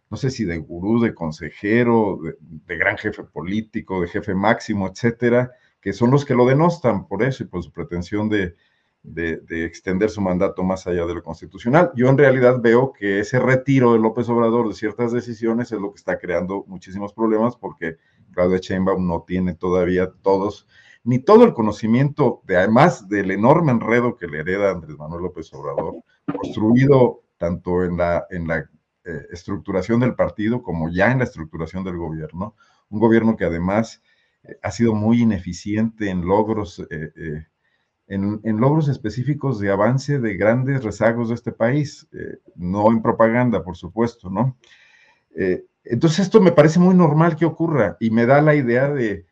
no 0.09 0.17
sé 0.17 0.29
si 0.29 0.45
de 0.45 0.57
gurú, 0.57 1.01
de 1.01 1.13
consejero, 1.13 2.19
de, 2.23 2.35
de, 2.39 2.77
gran 2.77 2.97
jefe 2.97 3.23
político, 3.23 4.01
de 4.01 4.07
jefe 4.07 4.33
máximo, 4.33 4.87
etcétera, 4.87 5.51
que 5.81 5.93
son 5.93 6.11
los 6.11 6.25
que 6.25 6.35
lo 6.35 6.45
denostan 6.45 7.07
por 7.07 7.23
eso 7.23 7.43
y 7.43 7.47
por 7.47 7.63
su 7.63 7.71
pretensión 7.71 8.29
de, 8.29 8.55
de, 9.03 9.65
extender 9.65 10.09
su 10.09 10.21
mandato 10.21 10.63
más 10.63 10.87
allá 10.87 11.05
de 11.05 11.13
lo 11.13 11.23
constitucional. 11.23 11.91
Yo 11.95 12.07
en 12.07 12.17
realidad 12.17 12.59
veo 12.61 12.93
que 12.93 13.19
ese 13.19 13.39
retiro 13.39 13.93
de 13.93 13.99
López 13.99 14.29
Obrador 14.29 14.67
de 14.67 14.75
ciertas 14.75 15.11
decisiones 15.11 15.71
es 15.71 15.79
lo 15.79 15.91
que 15.91 15.97
está 15.97 16.17
creando 16.17 16.63
muchísimos 16.67 17.13
problemas 17.13 17.55
porque 17.57 17.97
Claudia 18.31 18.59
Sheinbaum 18.59 19.05
no 19.05 19.23
tiene 19.27 19.53
todavía 19.53 20.11
todos, 20.21 20.67
ni 21.03 21.19
todo 21.19 21.43
el 21.43 21.53
conocimiento, 21.53 22.41
de, 22.45 22.57
además 22.57 23.07
del 23.09 23.31
enorme 23.31 23.71
enredo 23.71 24.15
que 24.15 24.27
le 24.27 24.39
hereda 24.39 24.71
Andrés 24.71 24.97
Manuel 24.97 25.23
López 25.23 25.53
Obrador, 25.53 25.95
construido 26.25 27.23
tanto 27.37 27.83
en 27.83 27.97
la, 27.97 28.25
en 28.29 28.47
la 28.47 28.69
eh, 29.05 29.27
estructuración 29.31 29.99
del 29.99 30.15
partido 30.15 30.63
como 30.63 30.89
ya 30.89 31.11
en 31.11 31.17
la 31.17 31.25
estructuración 31.25 31.83
del 31.83 31.97
gobierno, 31.97 32.55
un 32.89 32.99
gobierno 33.01 33.35
que 33.35 33.43
además 33.43 34.01
eh, 34.43 34.57
ha 34.63 34.71
sido 34.71 34.93
muy 34.93 35.21
ineficiente 35.21 36.09
en 36.09 36.25
logros 36.25 36.81
eh, 36.89 37.45
en, 38.07 38.41
logros 38.61 38.87
específicos 38.87 39.59
de 39.59 39.71
avance 39.71 40.19
de 40.19 40.37
grandes 40.37 40.83
rezagos 40.83 41.29
de 41.29 41.35
este 41.35 41.51
país, 41.51 42.07
no 42.55 42.91
en 42.91 43.01
propaganda, 43.01 43.63
por 43.63 43.75
supuesto, 43.75 44.29
¿no? 44.29 44.57
Entonces 45.83 46.19
esto 46.19 46.39
me 46.39 46.51
parece 46.51 46.79
muy 46.79 46.93
normal 46.93 47.35
que 47.35 47.45
ocurra 47.45 47.97
y 47.99 48.11
me 48.11 48.25
da 48.25 48.41
la 48.41 48.55
idea 48.55 48.89
de, 48.89 49.25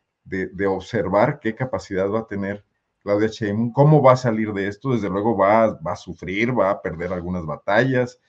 observar 0.68 1.40
qué 1.40 1.56
capacidad 1.56 2.10
va 2.10 2.20
a 2.20 2.28
tener 2.28 2.66
Claudia 3.04 3.28
Sheinbaum, 3.28 3.72
cómo 3.72 4.02
va 4.02 4.14
a 4.14 4.18
salir 4.18 4.54
de 4.54 4.68
esto, 4.68 4.94
desde 4.94 5.10
luego 5.10 5.36
va, 5.36 5.74
va 5.74 5.94
a 5.94 5.96
sufrir, 5.96 6.58
va 6.58 6.70
a 6.70 6.82
perder 6.82 7.12
algunas 7.12 7.46
batallas, 7.46 8.20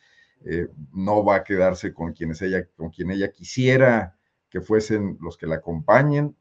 eh, 0.44 0.68
no 0.92 1.24
va 1.24 1.36
a 1.36 1.44
quedarse 1.44 1.92
con 1.92 2.12
quienes 2.12 2.40
ella, 2.42 2.66
con 2.76 2.90
quien 2.90 3.10
ella 3.10 3.30
quisiera 3.30 4.16
que 4.48 4.60
fuesen 4.60 5.18
los 5.20 5.36
que 5.36 5.46
la 5.46 5.56
acompañen, 5.56 6.36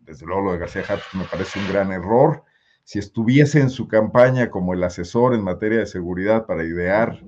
desde 0.00 0.26
luego 0.26 0.42
lo 0.42 0.52
de 0.52 0.58
García 0.58 0.84
Harfuch 0.86 1.20
me 1.20 1.24
parece 1.24 1.58
un 1.58 1.68
gran 1.68 1.92
error, 1.92 2.44
si 2.84 2.98
estuviese 2.98 3.60
en 3.60 3.70
su 3.70 3.88
campaña 3.88 4.50
como 4.50 4.74
el 4.74 4.82
asesor 4.82 5.34
en 5.34 5.42
materia 5.42 5.78
de 5.78 5.86
seguridad 5.86 6.46
para 6.46 6.64
idear 6.64 7.22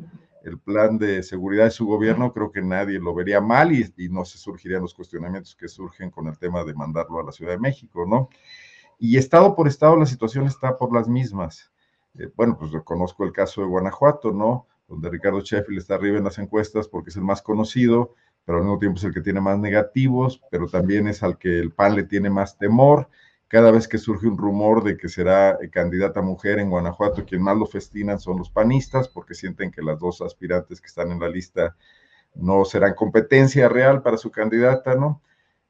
el 0.44 0.58
plan 0.58 0.98
de 0.98 1.22
seguridad 1.22 1.64
de 1.64 1.70
su 1.70 1.86
gobierno, 1.86 2.32
creo 2.32 2.52
que 2.52 2.60
nadie 2.60 2.98
lo 2.98 3.14
vería 3.14 3.40
mal 3.40 3.72
y, 3.72 4.08
no 4.10 4.26
se 4.26 4.36
surgirían 4.36 4.82
los 4.82 4.94
cuestionamientos 4.94 5.56
que 5.56 5.68
surgen 5.68 6.10
con 6.10 6.28
el 6.28 6.38
tema 6.38 6.62
de 6.64 6.74
mandarlo 6.74 7.18
a 7.18 7.24
la 7.24 7.32
Ciudad 7.32 7.52
de 7.52 7.58
México, 7.58 8.04
¿no? 8.06 8.28
Y 8.98 9.16
estado 9.16 9.56
por 9.56 9.66
estado 9.68 9.96
la 9.96 10.04
situación 10.04 10.46
está 10.46 10.76
por 10.76 10.92
las 10.94 11.08
mismas. 11.08 11.72
Eh, 12.18 12.28
bueno, 12.36 12.58
pues 12.58 12.70
conozco 12.84 13.24
el 13.24 13.32
caso 13.32 13.62
de 13.62 13.68
Guanajuato, 13.68 14.32
¿no? 14.32 14.66
Donde 14.86 15.08
Ricardo 15.08 15.40
Sheffield 15.40 15.78
está 15.78 15.94
arriba 15.94 16.18
en 16.18 16.24
las 16.24 16.38
encuestas 16.38 16.88
porque 16.88 17.08
es 17.08 17.16
el 17.16 17.24
más 17.24 17.40
conocido, 17.40 18.14
pero 18.44 18.58
al 18.58 18.64
mismo 18.64 18.78
tiempo 18.78 18.98
es 18.98 19.04
el 19.04 19.14
que 19.14 19.22
tiene 19.22 19.40
más 19.40 19.58
negativos, 19.58 20.42
pero 20.50 20.68
también 20.68 21.08
es 21.08 21.22
al 21.22 21.38
que 21.38 21.58
el 21.58 21.72
PAN 21.72 21.96
le 21.96 22.04
tiene 22.04 22.28
más 22.28 22.58
temor 22.58 23.08
cada 23.54 23.70
vez 23.70 23.86
que 23.86 23.98
surge 23.98 24.26
un 24.26 24.36
rumor 24.36 24.82
de 24.82 24.96
que 24.96 25.08
será 25.08 25.56
eh, 25.62 25.70
candidata 25.70 26.20
mujer 26.20 26.58
en 26.58 26.70
Guanajuato, 26.70 27.24
quien 27.24 27.40
más 27.40 27.56
lo 27.56 27.66
festinan 27.66 28.18
son 28.18 28.38
los 28.38 28.50
panistas, 28.50 29.06
porque 29.06 29.34
sienten 29.34 29.70
que 29.70 29.80
las 29.80 30.00
dos 30.00 30.22
aspirantes 30.22 30.80
que 30.80 30.88
están 30.88 31.12
en 31.12 31.20
la 31.20 31.28
lista 31.28 31.76
no 32.34 32.64
serán 32.64 32.94
competencia 32.94 33.68
real 33.68 34.02
para 34.02 34.16
su 34.16 34.32
candidata, 34.32 34.96
¿no? 34.96 35.22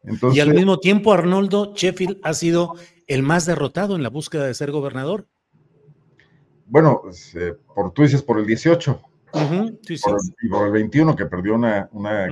Entonces, 0.02 0.38
y 0.38 0.40
al 0.40 0.54
mismo 0.54 0.78
tiempo, 0.78 1.12
Arnoldo 1.12 1.74
Sheffield 1.74 2.20
ha 2.22 2.32
sido 2.32 2.74
el 3.06 3.22
más 3.22 3.44
derrotado 3.44 3.96
en 3.96 4.02
la 4.02 4.08
búsqueda 4.08 4.46
de 4.46 4.54
ser 4.54 4.70
gobernador. 4.70 5.26
Bueno, 6.64 7.02
eh, 7.34 7.52
por, 7.74 7.92
tú 7.92 8.00
dices 8.00 8.22
por 8.22 8.38
el 8.38 8.46
18 8.46 8.98
y 10.40 10.48
por 10.48 10.66
el 10.68 10.72
21 10.72 11.14
que 11.14 11.26
perdió 11.26 11.54
una, 11.54 11.90
una 11.92 12.28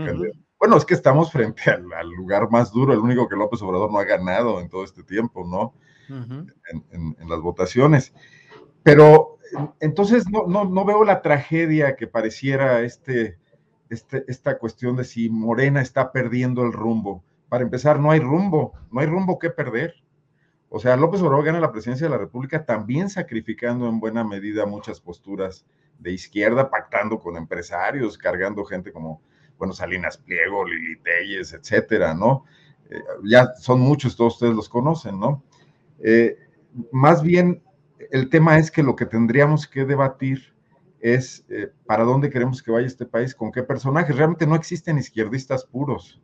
bueno, 0.62 0.76
es 0.76 0.84
que 0.84 0.94
estamos 0.94 1.32
frente 1.32 1.62
al, 1.72 2.08
lugar 2.10 2.48
más 2.48 2.70
duro, 2.70 2.92
el 2.92 3.00
único 3.00 3.28
que 3.28 3.34
López 3.34 3.60
Obrador 3.62 3.90
no 3.90 3.98
ha 3.98 4.04
ganado 4.04 4.60
en 4.60 4.68
todo 4.68 4.84
este 4.84 5.02
tiempo, 5.02 5.44
¿no? 5.44 5.74
en, 6.08 7.28
las 7.28 7.40
votaciones. 7.40 8.14
Pero 8.84 9.38
entonces 9.80 10.30
no, 10.30 10.46
no, 10.46 10.64
no, 10.64 10.84
veo 10.84 11.02
la 11.02 11.20
tragedia 11.20 11.96
que 11.96 12.06
pareciera 12.06 12.82
este, 12.82 13.38
este, 13.90 14.24
esta 14.28 14.56
cuestión 14.56 14.94
de 14.94 15.02
si 15.02 15.28
Morena 15.30 15.80
está 15.80 16.12
perdiendo 16.12 16.62
el 16.62 16.72
rumbo. 16.72 17.24
Para 17.48 17.64
empezar, 17.64 17.98
no 17.98 18.12
hay 18.12 18.20
rumbo, 18.20 18.72
no 18.92 19.00
hay 19.00 19.08
rumbo 19.08 19.40
que 19.40 19.50
perder. 19.50 19.96
O 20.68 20.78
sea, 20.78 20.96
López 20.96 21.22
Obrador 21.22 21.44
gana 21.44 21.58
la 21.58 21.72
presidencia 21.72 22.06
de 22.06 22.12
la 22.12 22.18
República 22.18 22.64
también 22.64 23.10
sacrificando 23.10 23.88
en 23.88 23.98
buena 23.98 24.22
medida 24.22 24.64
muchas 24.64 25.00
posturas 25.00 25.66
de 25.98 26.12
izquierda, 26.12 26.70
pactando 26.70 27.18
con 27.18 27.36
empresarios, 27.36 28.16
cargando 28.16 28.64
gente 28.64 28.92
como 28.92 29.22
bueno, 29.62 29.74
Salinas 29.74 30.18
Pliego, 30.18 30.64
Lili 30.64 30.96
Telles, 30.96 31.52
etcétera, 31.52 32.14
¿no? 32.14 32.46
Eh, 32.90 32.98
ya 33.22 33.54
son 33.54 33.78
muchos, 33.78 34.16
todos 34.16 34.34
ustedes 34.34 34.56
los 34.56 34.68
conocen, 34.68 35.20
¿no? 35.20 35.44
Eh, 36.00 36.36
más 36.90 37.22
bien, 37.22 37.62
el 38.10 38.28
tema 38.28 38.58
es 38.58 38.72
que 38.72 38.82
lo 38.82 38.96
que 38.96 39.06
tendríamos 39.06 39.68
que 39.68 39.84
debatir 39.84 40.52
es 40.98 41.44
eh, 41.48 41.70
para 41.86 42.02
dónde 42.02 42.28
queremos 42.28 42.60
que 42.60 42.72
vaya 42.72 42.88
este 42.88 43.06
país, 43.06 43.36
con 43.36 43.52
qué 43.52 43.62
personajes. 43.62 44.16
Realmente 44.16 44.48
no 44.48 44.56
existen 44.56 44.98
izquierdistas 44.98 45.64
puros. 45.64 46.20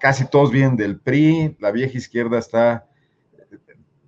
Casi 0.00 0.28
todos 0.28 0.50
vienen 0.50 0.76
del 0.76 0.98
PRI, 0.98 1.58
la 1.60 1.70
vieja 1.70 1.96
izquierda 1.96 2.40
está, 2.40 2.88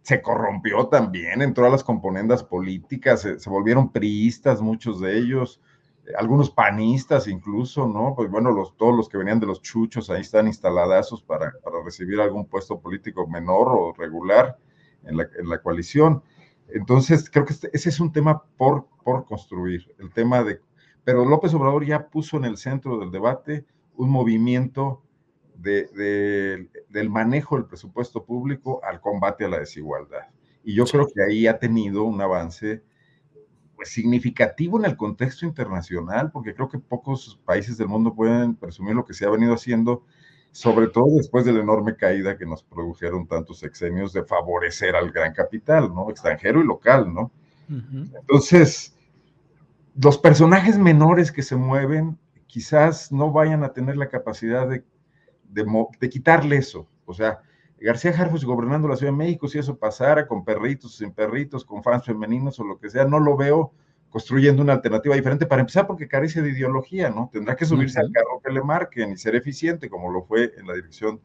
se 0.03 0.21
corrompió 0.21 0.89
también, 0.89 1.41
entró 1.41 1.67
a 1.67 1.71
las 1.71 1.85
componendas 1.85 2.43
políticas, 2.43 3.21
se, 3.21 3.39
se 3.39 3.49
volvieron 3.49 3.93
priistas 3.93 4.61
muchos 4.61 5.01
de 5.01 5.17
ellos, 5.17 5.61
algunos 6.19 6.51
panistas 6.51 7.29
incluso, 7.29 7.87
¿no? 7.87 8.15
Pues 8.15 8.31
bueno, 8.31 8.51
los, 8.51 8.77
todos 8.77 8.95
los 8.97 9.09
que 9.09 9.19
venían 9.19 9.41
de 9.41 9.47
los 9.47 9.63
chuchos 9.63 10.11
ahí 10.11 10.21
están 10.21 10.47
instaladazos 10.47 11.23
para, 11.23 11.53
para 11.63 11.83
recibir 11.83 12.21
algún 12.21 12.47
puesto 12.47 12.79
político 12.79 13.27
menor 13.27 13.69
o 13.69 13.93
regular 13.93 14.59
en 15.05 15.17
la, 15.17 15.29
en 15.39 15.49
la 15.49 15.63
coalición. 15.63 16.23
Entonces, 16.69 17.31
creo 17.31 17.45
que 17.45 17.53
este, 17.53 17.71
ese 17.73 17.89
es 17.89 18.01
un 18.01 18.13
tema 18.13 18.43
por, 18.57 18.87
por 19.03 19.25
construir, 19.25 19.95
el 19.99 20.13
tema 20.13 20.43
de... 20.43 20.61
Pero 21.05 21.25
López 21.25 21.53
Obrador 21.55 21.85
ya 21.85 22.09
puso 22.09 22.37
en 22.37 22.45
el 22.45 22.57
centro 22.57 22.99
del 22.99 23.11
debate 23.11 23.65
un 23.97 24.11
movimiento 24.11 25.03
de, 25.57 25.87
de, 25.89 26.69
del 26.89 27.11
manejo 27.11 27.57
del 27.57 27.67
presupuesto 27.67 28.25
público 28.25 28.81
al 28.83 29.01
combate 29.01 29.45
a 29.45 29.49
la 29.49 29.59
desigualdad. 29.59 30.29
Y 30.65 30.75
yo 30.75 30.85
creo 30.85 31.07
que 31.07 31.23
ahí 31.23 31.47
ha 31.47 31.59
tenido 31.59 32.05
un 32.05 32.21
avance 32.21 32.83
significativo 33.85 34.79
en 34.79 34.87
el 34.87 34.97
contexto 34.97 35.47
internacional, 35.47 36.31
porque 36.31 36.55
creo 36.55 36.69
que 36.69 36.79
pocos 36.79 37.41
países 37.45 37.79
del 37.79 37.89
mundo 37.89 38.15
pueden 38.15 38.55
presumir 38.55 38.95
lo 38.95 39.05
que 39.05 39.15
se 39.15 39.27
ha 39.27 39.31
venido 39.31 39.55
haciendo, 39.55 40.05
sobre 40.53 40.89
todo 40.89 41.17
después 41.17 41.45
de 41.45 41.53
la 41.53 41.61
enorme 41.61 41.97
caída 41.97 42.37
que 42.37 42.47
nos 42.47 42.63
produjeron 42.63 43.27
tantos 43.27 43.59
sexenios 43.59 44.13
de 44.13 44.25
favorecer 44.25 44.95
al 44.97 45.11
gran 45.11 45.33
capital, 45.33 45.93
¿no? 45.95 46.11
Extranjero 46.11 46.61
y 46.61 46.67
local, 46.67 47.13
¿no? 47.13 47.31
Entonces, 47.69 48.95
los 50.01 50.19
personajes 50.19 50.79
menores 50.79 51.33
que 51.33 51.43
se 51.43 51.57
mueven 51.57 52.19
quizás 52.47 53.11
no 53.11 53.33
vayan 53.33 53.65
a 53.65 53.73
tener 53.73 53.97
la 53.97 54.09
capacidad 54.09 54.69
de, 54.69 54.85
de, 55.49 56.09
quitarle 56.09 56.57
eso. 56.57 56.87
O 57.05 57.15
sea, 57.15 57.41
García 57.81 58.13
Harfuch 58.13 58.45
gobernando 58.45 58.89
la 58.89 58.97
Ciudad 58.97 59.13
de 59.13 59.19
México, 59.19 59.49
si 59.49 59.59
eso 59.59 59.77
pasara 59.77 60.27
con 60.27 60.45
perritos, 60.45 60.97
sin 60.97 61.13
perritos, 61.13 61.65
con 61.65 61.83
fans 61.83 62.05
femeninos 62.05 62.59
o 62.61 62.65
lo 62.65 62.79
que 62.79 62.89
sea, 62.89 63.05
no 63.05 63.19
lo 63.19 63.37
veo 63.37 63.73
construyendo 64.15 64.63
una 64.63 64.75
alternativa 64.75 65.17
diferente, 65.17 65.45
para 65.45 65.61
empezar 65.61 65.89
porque 65.89 66.07
carece 66.07 66.41
de 66.41 66.51
ideología, 66.51 67.11
¿no? 67.11 67.31
Tendrá 67.33 67.57
que 67.57 67.65
subirse 67.65 67.99
al 67.99 68.13
carro 68.13 68.41
que 68.45 68.53
le 68.53 68.63
marquen 68.63 69.11
y 69.11 69.17
ser 69.17 69.35
eficiente, 69.35 69.91
como 69.91 70.09
lo 70.09 70.23
fue 70.23 70.53
en 70.57 70.69
la 70.69 70.75
Dirección 70.75 71.21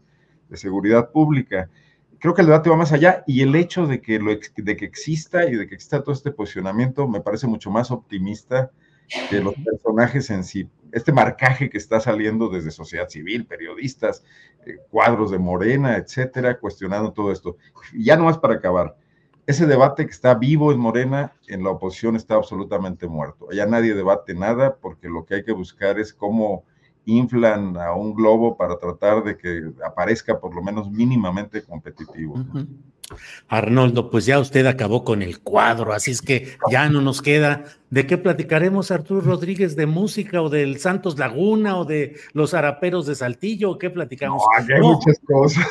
de 0.49 0.57
Seguridad 0.57 1.11
Pública. 1.11 1.69
Creo 2.17 2.33
que 2.33 2.41
el 2.41 2.47
debate 2.47 2.69
va 2.69 2.75
más 2.75 2.91
allá 2.91 3.23
y 3.27 3.43
el 3.43 3.53
hecho 3.53 3.85
de 3.85 4.01
que, 4.01 4.17
lo, 4.17 4.31
de 4.31 4.75
que 4.75 4.85
exista 4.85 5.45
y 5.45 5.55
de 5.55 5.67
que 5.67 5.75
exista 5.75 6.01
todo 6.01 6.13
este 6.13 6.31
posicionamiento 6.31 7.07
me 7.07 7.21
parece 7.21 7.45
mucho 7.45 7.69
más 7.69 7.91
optimista 7.91 8.71
que 9.29 9.41
los 9.41 9.55
personajes 9.55 10.29
en 10.29 10.43
sí. 10.43 10.69
este 10.91 11.11
marcaje 11.11 11.69
que 11.69 11.77
está 11.77 11.99
saliendo 11.99 12.49
desde 12.49 12.71
sociedad 12.71 13.09
civil, 13.09 13.45
periodistas, 13.45 14.23
eh, 14.65 14.77
cuadros 14.89 15.31
de 15.31 15.39
Morena, 15.39 15.97
etcétera, 15.97 16.59
cuestionando 16.59 17.11
todo 17.11 17.31
esto. 17.31 17.57
Ya 17.93 18.17
más 18.17 18.37
para 18.37 18.55
acabar, 18.55 18.95
ese 19.45 19.65
debate 19.65 20.05
que 20.05 20.11
está 20.11 20.35
vivo 20.35 20.71
en 20.71 20.79
Morena, 20.79 21.33
en 21.47 21.63
la 21.63 21.71
oposición 21.71 22.15
está 22.15 22.35
absolutamente 22.35 23.07
muerto. 23.07 23.47
Ya 23.51 23.65
nadie 23.65 23.95
debate 23.95 24.35
nada 24.35 24.75
porque 24.75 25.09
lo 25.09 25.25
que 25.25 25.35
hay 25.35 25.43
que 25.43 25.53
buscar 25.53 25.99
es 25.99 26.13
cómo 26.13 26.65
inflan 27.05 27.75
a 27.77 27.95
un 27.95 28.13
globo 28.13 28.55
para 28.57 28.77
tratar 28.77 29.23
de 29.23 29.37
que 29.37 29.71
aparezca 29.83 30.39
por 30.39 30.53
lo 30.53 30.61
menos 30.61 30.91
mínimamente 30.91 31.63
competitivo. 31.63 32.35
Arnoldo, 33.47 34.09
pues 34.09 34.25
ya 34.25 34.39
usted 34.39 34.65
acabó 34.65 35.03
con 35.03 35.21
el 35.21 35.39
cuadro, 35.39 35.93
así 35.93 36.11
es 36.11 36.21
que 36.21 36.57
ya 36.71 36.89
no 36.89 37.01
nos 37.01 37.21
queda. 37.21 37.65
¿De 37.89 38.05
qué 38.05 38.19
platicaremos, 38.19 38.91
Arturo 38.91 39.21
Rodríguez? 39.21 39.75
¿De 39.75 39.87
música 39.87 40.43
o 40.43 40.49
del 40.49 40.79
Santos 40.79 41.17
Laguna 41.17 41.77
o 41.77 41.85
de 41.85 42.17
los 42.33 42.53
Araperos 42.53 43.07
de 43.07 43.15
Saltillo? 43.15 43.79
¿Qué 43.79 43.89
platicamos? 43.89 44.43
hay 44.57 44.79
muchas 44.79 45.19
cosas. 45.25 45.67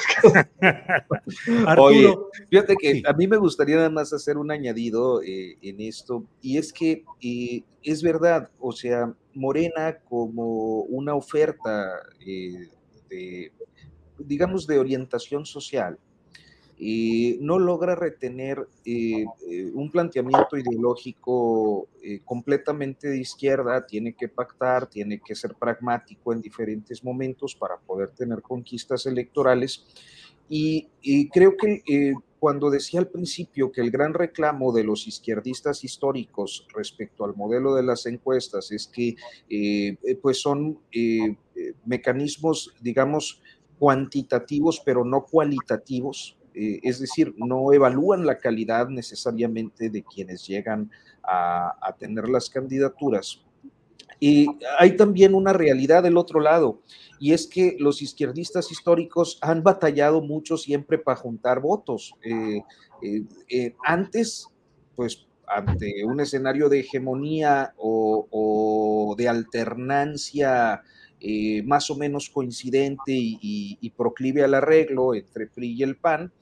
Oye, 1.79 2.13
fíjate 2.51 2.75
que 2.77 3.03
a 3.07 3.13
mí 3.13 3.29
me 3.29 3.37
gustaría 3.37 3.77
nada 3.77 3.91
más 3.91 4.13
hacer 4.13 4.37
un 4.37 4.51
añadido 4.51 5.23
eh, 5.23 5.57
en 5.63 5.81
esto, 5.81 6.25
y 6.43 6.59
es 6.59 6.73
que 6.73 7.05
eh, 7.21 7.63
es 7.85 8.03
verdad, 8.03 8.51
o 8.59 8.73
sea, 8.73 9.13
Morena 9.35 9.99
como 10.09 10.83
una 10.83 11.15
oferta 11.15 11.89
eh, 12.27 12.69
de, 13.09 13.53
digamos, 14.19 14.67
de 14.67 14.79
orientación 14.79 15.47
social 15.47 15.99
no 17.41 17.59
logra 17.59 17.97
retener 17.97 18.69
eh, 18.85 19.25
eh, 19.49 19.71
un 19.75 19.91
planteamiento 19.91 20.57
ideológico 20.57 21.89
eh, 22.03 22.21
completamente 22.25 23.09
de 23.09 23.19
izquierda, 23.19 23.85
tiene 23.85 24.13
que 24.15 24.29
pactar, 24.29 24.87
tiene 24.89 25.21
que 25.21 25.35
ser 25.35 25.55
pragmático 25.55 26.33
en 26.33 26.41
diferentes 26.41 27.03
momentos 27.03 27.57
para 27.57 27.79
poder 27.79 28.11
tener 28.11 28.43
conquistas 28.43 29.07
electorales. 29.07 29.85
Y, 30.49 30.89
creo 31.31 31.57
que 31.59 32.15
cuando 32.39 32.71
decía 32.71 33.01
al 33.01 33.09
principio 33.09 33.71
que 33.71 33.83
el 33.83 33.91
gran 33.91 34.15
reclamo 34.15 34.73
de 34.73 34.83
los 34.83 35.07
izquierdistas 35.07 35.85
históricos 35.85 36.67
respecto 36.75 37.25
al 37.25 37.37
modelo 37.37 37.75
de 37.75 37.83
las 37.83 38.07
encuestas 38.07 38.71
es 38.73 38.87
que 38.87 39.17
pues 40.23 40.41
son 40.41 40.79
mecanismos, 41.85 42.73
digamos, 42.81 43.43
cuantitativos, 43.79 44.81
pero 44.85 45.05
no 45.05 45.27
cualitativos, 45.27 46.38
eh, 46.61 46.81
es 46.83 46.99
decir, 46.99 47.35
no 47.37 47.73
evalúan 47.73 48.27
la 48.27 48.39
calidad 48.39 48.89
necesariamente 48.89 49.91
de 49.91 50.03
quienes 50.03 50.45
llegan 50.45 50.91
a, 51.23 51.95
tener 52.01 52.29
las 52.29 52.51
candidaturas. 52.51 53.45
Y 54.19 54.49
hay 54.77 54.97
también 54.97 55.35
una 55.35 55.53
realidad 55.53 56.03
del 56.03 56.17
otro 56.17 56.41
lado, 56.41 56.83
y 57.21 57.33
es 57.33 57.47
que 57.47 57.77
los 57.79 58.03
izquierdistas 58.03 58.73
históricos 58.73 59.39
han 59.41 59.63
batallado 59.63 60.21
mucho 60.21 60.57
siempre 60.57 60.99
para 60.99 61.17
juntar 61.17 61.61
votos. 61.61 62.13
Eh, 62.25 62.61
eh, 63.49 63.77
antes, 63.85 64.49
pues 64.97 65.27
ante 65.47 66.05
un 66.05 66.19
escenario 66.21 66.69
de 66.69 66.81
hegemonía 66.81 67.73
o 67.77 69.15
de 69.17 69.29
alternancia 69.29 70.83
eh, 71.21 71.63
más 71.65 71.91
o 71.91 71.97
menos 71.97 72.31
coincidente 72.31 73.13
y, 73.13 73.93
proclive 73.97 74.45
al 74.45 74.55
arreglo 74.55 75.15
entre 75.15 75.47
PRI 75.47 75.73
y 75.73 75.83
el 75.83 75.97
PAN. 75.97 76.33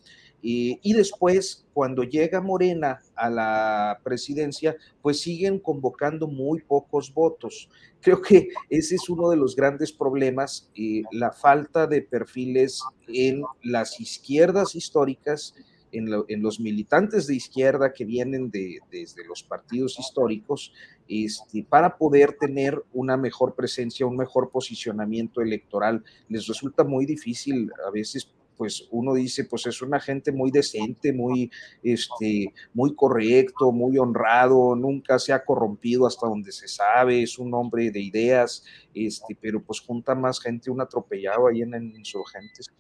y 0.43 0.93
después, 0.93 1.67
cuando 1.73 2.05
llega 2.05 2.41
Morena 2.41 3.01
a 3.17 3.29
la 3.29 4.01
presidencia, 4.05 4.77
pues 5.03 5.21
siguen 5.21 5.59
convocando 5.59 6.29
muy 6.29 6.61
pocos 6.61 7.13
votos. 7.13 7.69
Creo 8.01 8.23
que 8.23 8.49
ese 8.71 8.95
es 8.95 9.09
uno 9.09 9.31
de 9.31 9.37
los 9.37 9.57
grandes 9.57 9.93
problemas, 9.93 10.71
eh, 10.77 11.03
la 11.11 11.33
falta 11.33 11.87
de 11.87 12.03
perfiles 12.03 12.81
en 13.09 13.43
las 13.63 14.01
izquierdas 14.01 14.75
históricas 14.75 15.55
en, 15.99 16.43
los 16.43 16.61
militantes 16.61 17.27
de 17.27 17.37
izquierda 17.37 17.93
que 17.93 18.05
vienen 18.05 18.51
de, 18.51 18.79
desde 18.91 19.25
los 19.25 19.43
partidos 19.43 19.99
históricos 19.99 20.73
este, 21.09 21.65
para 21.69 21.97
poder 21.97 22.37
tener 22.39 22.83
una 22.93 23.17
mejor 23.17 23.55
presencia, 23.55 24.07
un 24.07 24.17
mejor 24.17 24.51
posicionamiento 24.51 25.41
electoral. 25.41 26.05
Les 26.29 26.47
resulta 26.47 26.85
muy 26.85 27.07
difícil 27.07 27.71
a 27.87 27.91
veces 27.91 28.31
pues 28.57 28.89
uno 28.91 29.15
dice, 29.15 29.45
pues 29.45 29.67
es 29.67 29.83
una 29.83 30.01
gente 30.01 30.33
muy 30.33 30.51
decente, 30.51 31.13
muy, 31.13 31.51
este, 31.83 32.53
muy 32.73 32.95
correcto, 32.95 33.71
muy 33.71 33.99
honrado, 33.99 34.75
nunca 34.75 35.19
se 35.19 35.33
ha 35.33 35.45
corrompido 35.45 36.07
hasta 36.07 36.27
donde 36.27 36.53
se 36.53 36.67
sabe, 36.67 37.23
es 37.23 37.39
un 37.39 37.53
hombre 37.55 37.91
de 37.91 38.01
ideas, 38.01 38.65
este, 38.95 39.37
pero 39.39 39.63
pues 39.63 39.81
junta 39.81 40.15
más 40.15 40.41
gente 40.41 40.71
un 40.71 40.81
atropellado 40.81 41.49
ahí 41.49 41.63
en, 41.63 41.75
en 41.75 41.95
insurgentes. 41.95 42.71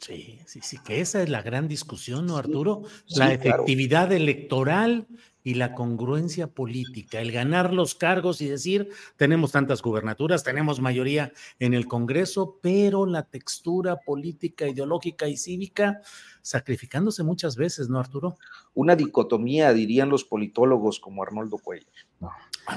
Sí, 0.00 0.40
sí, 0.46 0.60
sí, 0.62 0.78
que 0.82 1.02
esa 1.02 1.22
es 1.22 1.28
la 1.28 1.42
gran 1.42 1.68
discusión, 1.68 2.26
¿no, 2.26 2.38
Arturo? 2.38 2.84
la 3.08 3.34
efectividad 3.34 4.10
electoral 4.12 5.06
y 5.44 5.54
la 5.54 5.74
congruencia 5.74 6.46
política, 6.46 7.20
el 7.20 7.32
ganar 7.32 7.74
los 7.74 7.94
cargos 7.94 8.40
y 8.40 8.48
decir, 8.48 8.88
tenemos 9.16 9.52
tantas 9.52 9.82
gubernaturas, 9.82 10.42
tenemos 10.42 10.80
mayoría 10.80 11.32
en 11.58 11.74
el 11.74 11.86
Congreso, 11.86 12.58
pero 12.62 13.04
la 13.04 13.24
textura 13.24 13.96
política, 13.96 14.66
ideológica 14.66 15.28
y 15.28 15.36
cívica 15.36 16.00
sacrificándose 16.40 17.22
muchas 17.22 17.56
veces, 17.56 17.90
¿no, 17.90 17.98
Arturo? 17.98 18.38
Una 18.72 18.96
dicotomía, 18.96 19.74
dirían 19.74 20.08
los 20.08 20.24
politólogos 20.24 20.98
como 20.98 21.22
Arnoldo 21.22 21.58
Cuellar. 21.58 21.92
No. 22.20 22.30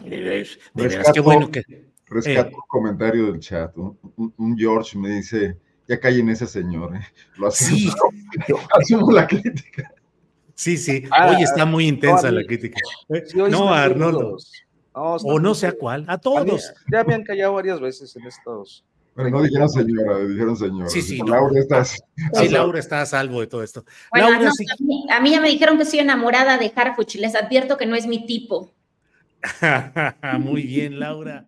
de 0.09 0.45
qué 1.13 1.19
bueno 1.21 1.49
que... 1.49 1.63
Rescato 2.05 2.49
eh, 2.49 2.55
un 2.55 2.67
comentario 2.67 3.31
del 3.31 3.39
chat. 3.39 3.73
un 3.77 4.57
George 4.57 4.97
me 4.97 5.09
dice 5.09 5.57
ya 5.93 5.99
callen 5.99 6.29
ese 6.29 6.47
señor, 6.47 6.95
¿eh? 6.95 7.01
Lo 7.37 7.47
hacemos, 7.49 7.95
sí. 8.85 9.13
la 9.13 9.27
crítica. 9.27 9.93
Sí, 10.55 10.77
sí, 10.77 11.03
ah, 11.11 11.29
hoy 11.29 11.43
está 11.43 11.65
muy 11.65 11.87
intensa 11.87 12.31
la 12.31 12.43
crítica. 12.43 12.79
¿eh? 13.09 13.23
no, 13.33 13.73
Arnoldo. 13.73 14.37
o 14.93 15.39
no 15.39 15.55
sé 15.55 15.67
a 15.67 15.71
cuál, 15.71 16.05
a 16.07 16.17
todos. 16.17 16.73
ya 16.91 17.03
me 17.03 17.15
han 17.15 17.23
callado 17.23 17.53
varias 17.53 17.79
veces 17.79 18.15
en 18.15 18.25
estos. 18.27 18.85
Pero 19.15 19.29
no 19.29 19.43
dijeron 19.43 19.69
señora, 19.69 20.19
dijeron 20.19 20.57
señora. 20.57 20.89
Sí, 20.89 21.01
sí. 21.01 21.19
Laura 21.19 21.59
está, 21.59 21.85
sí, 21.85 22.01
Laura 22.49 22.79
está 22.79 23.01
a 23.01 23.05
salvo 23.05 23.41
de 23.41 23.47
todo 23.47 23.61
esto. 23.61 23.85
Bueno, 24.11 24.27
a, 24.27 25.19
mí, 25.21 25.31
ya 25.31 25.39
me 25.39 25.49
dijeron 25.49 25.77
que 25.77 25.85
soy 25.85 25.99
enamorada 25.99 26.57
de 26.57 26.71
Harfuch. 26.75 27.15
Les 27.15 27.35
advierto 27.35 27.77
que 27.77 27.85
no 27.85 27.95
es 27.95 28.07
mi 28.07 28.25
tipo. 28.25 28.73
Muy 30.39 30.63
bien, 30.63 30.99
Laura. 30.99 31.47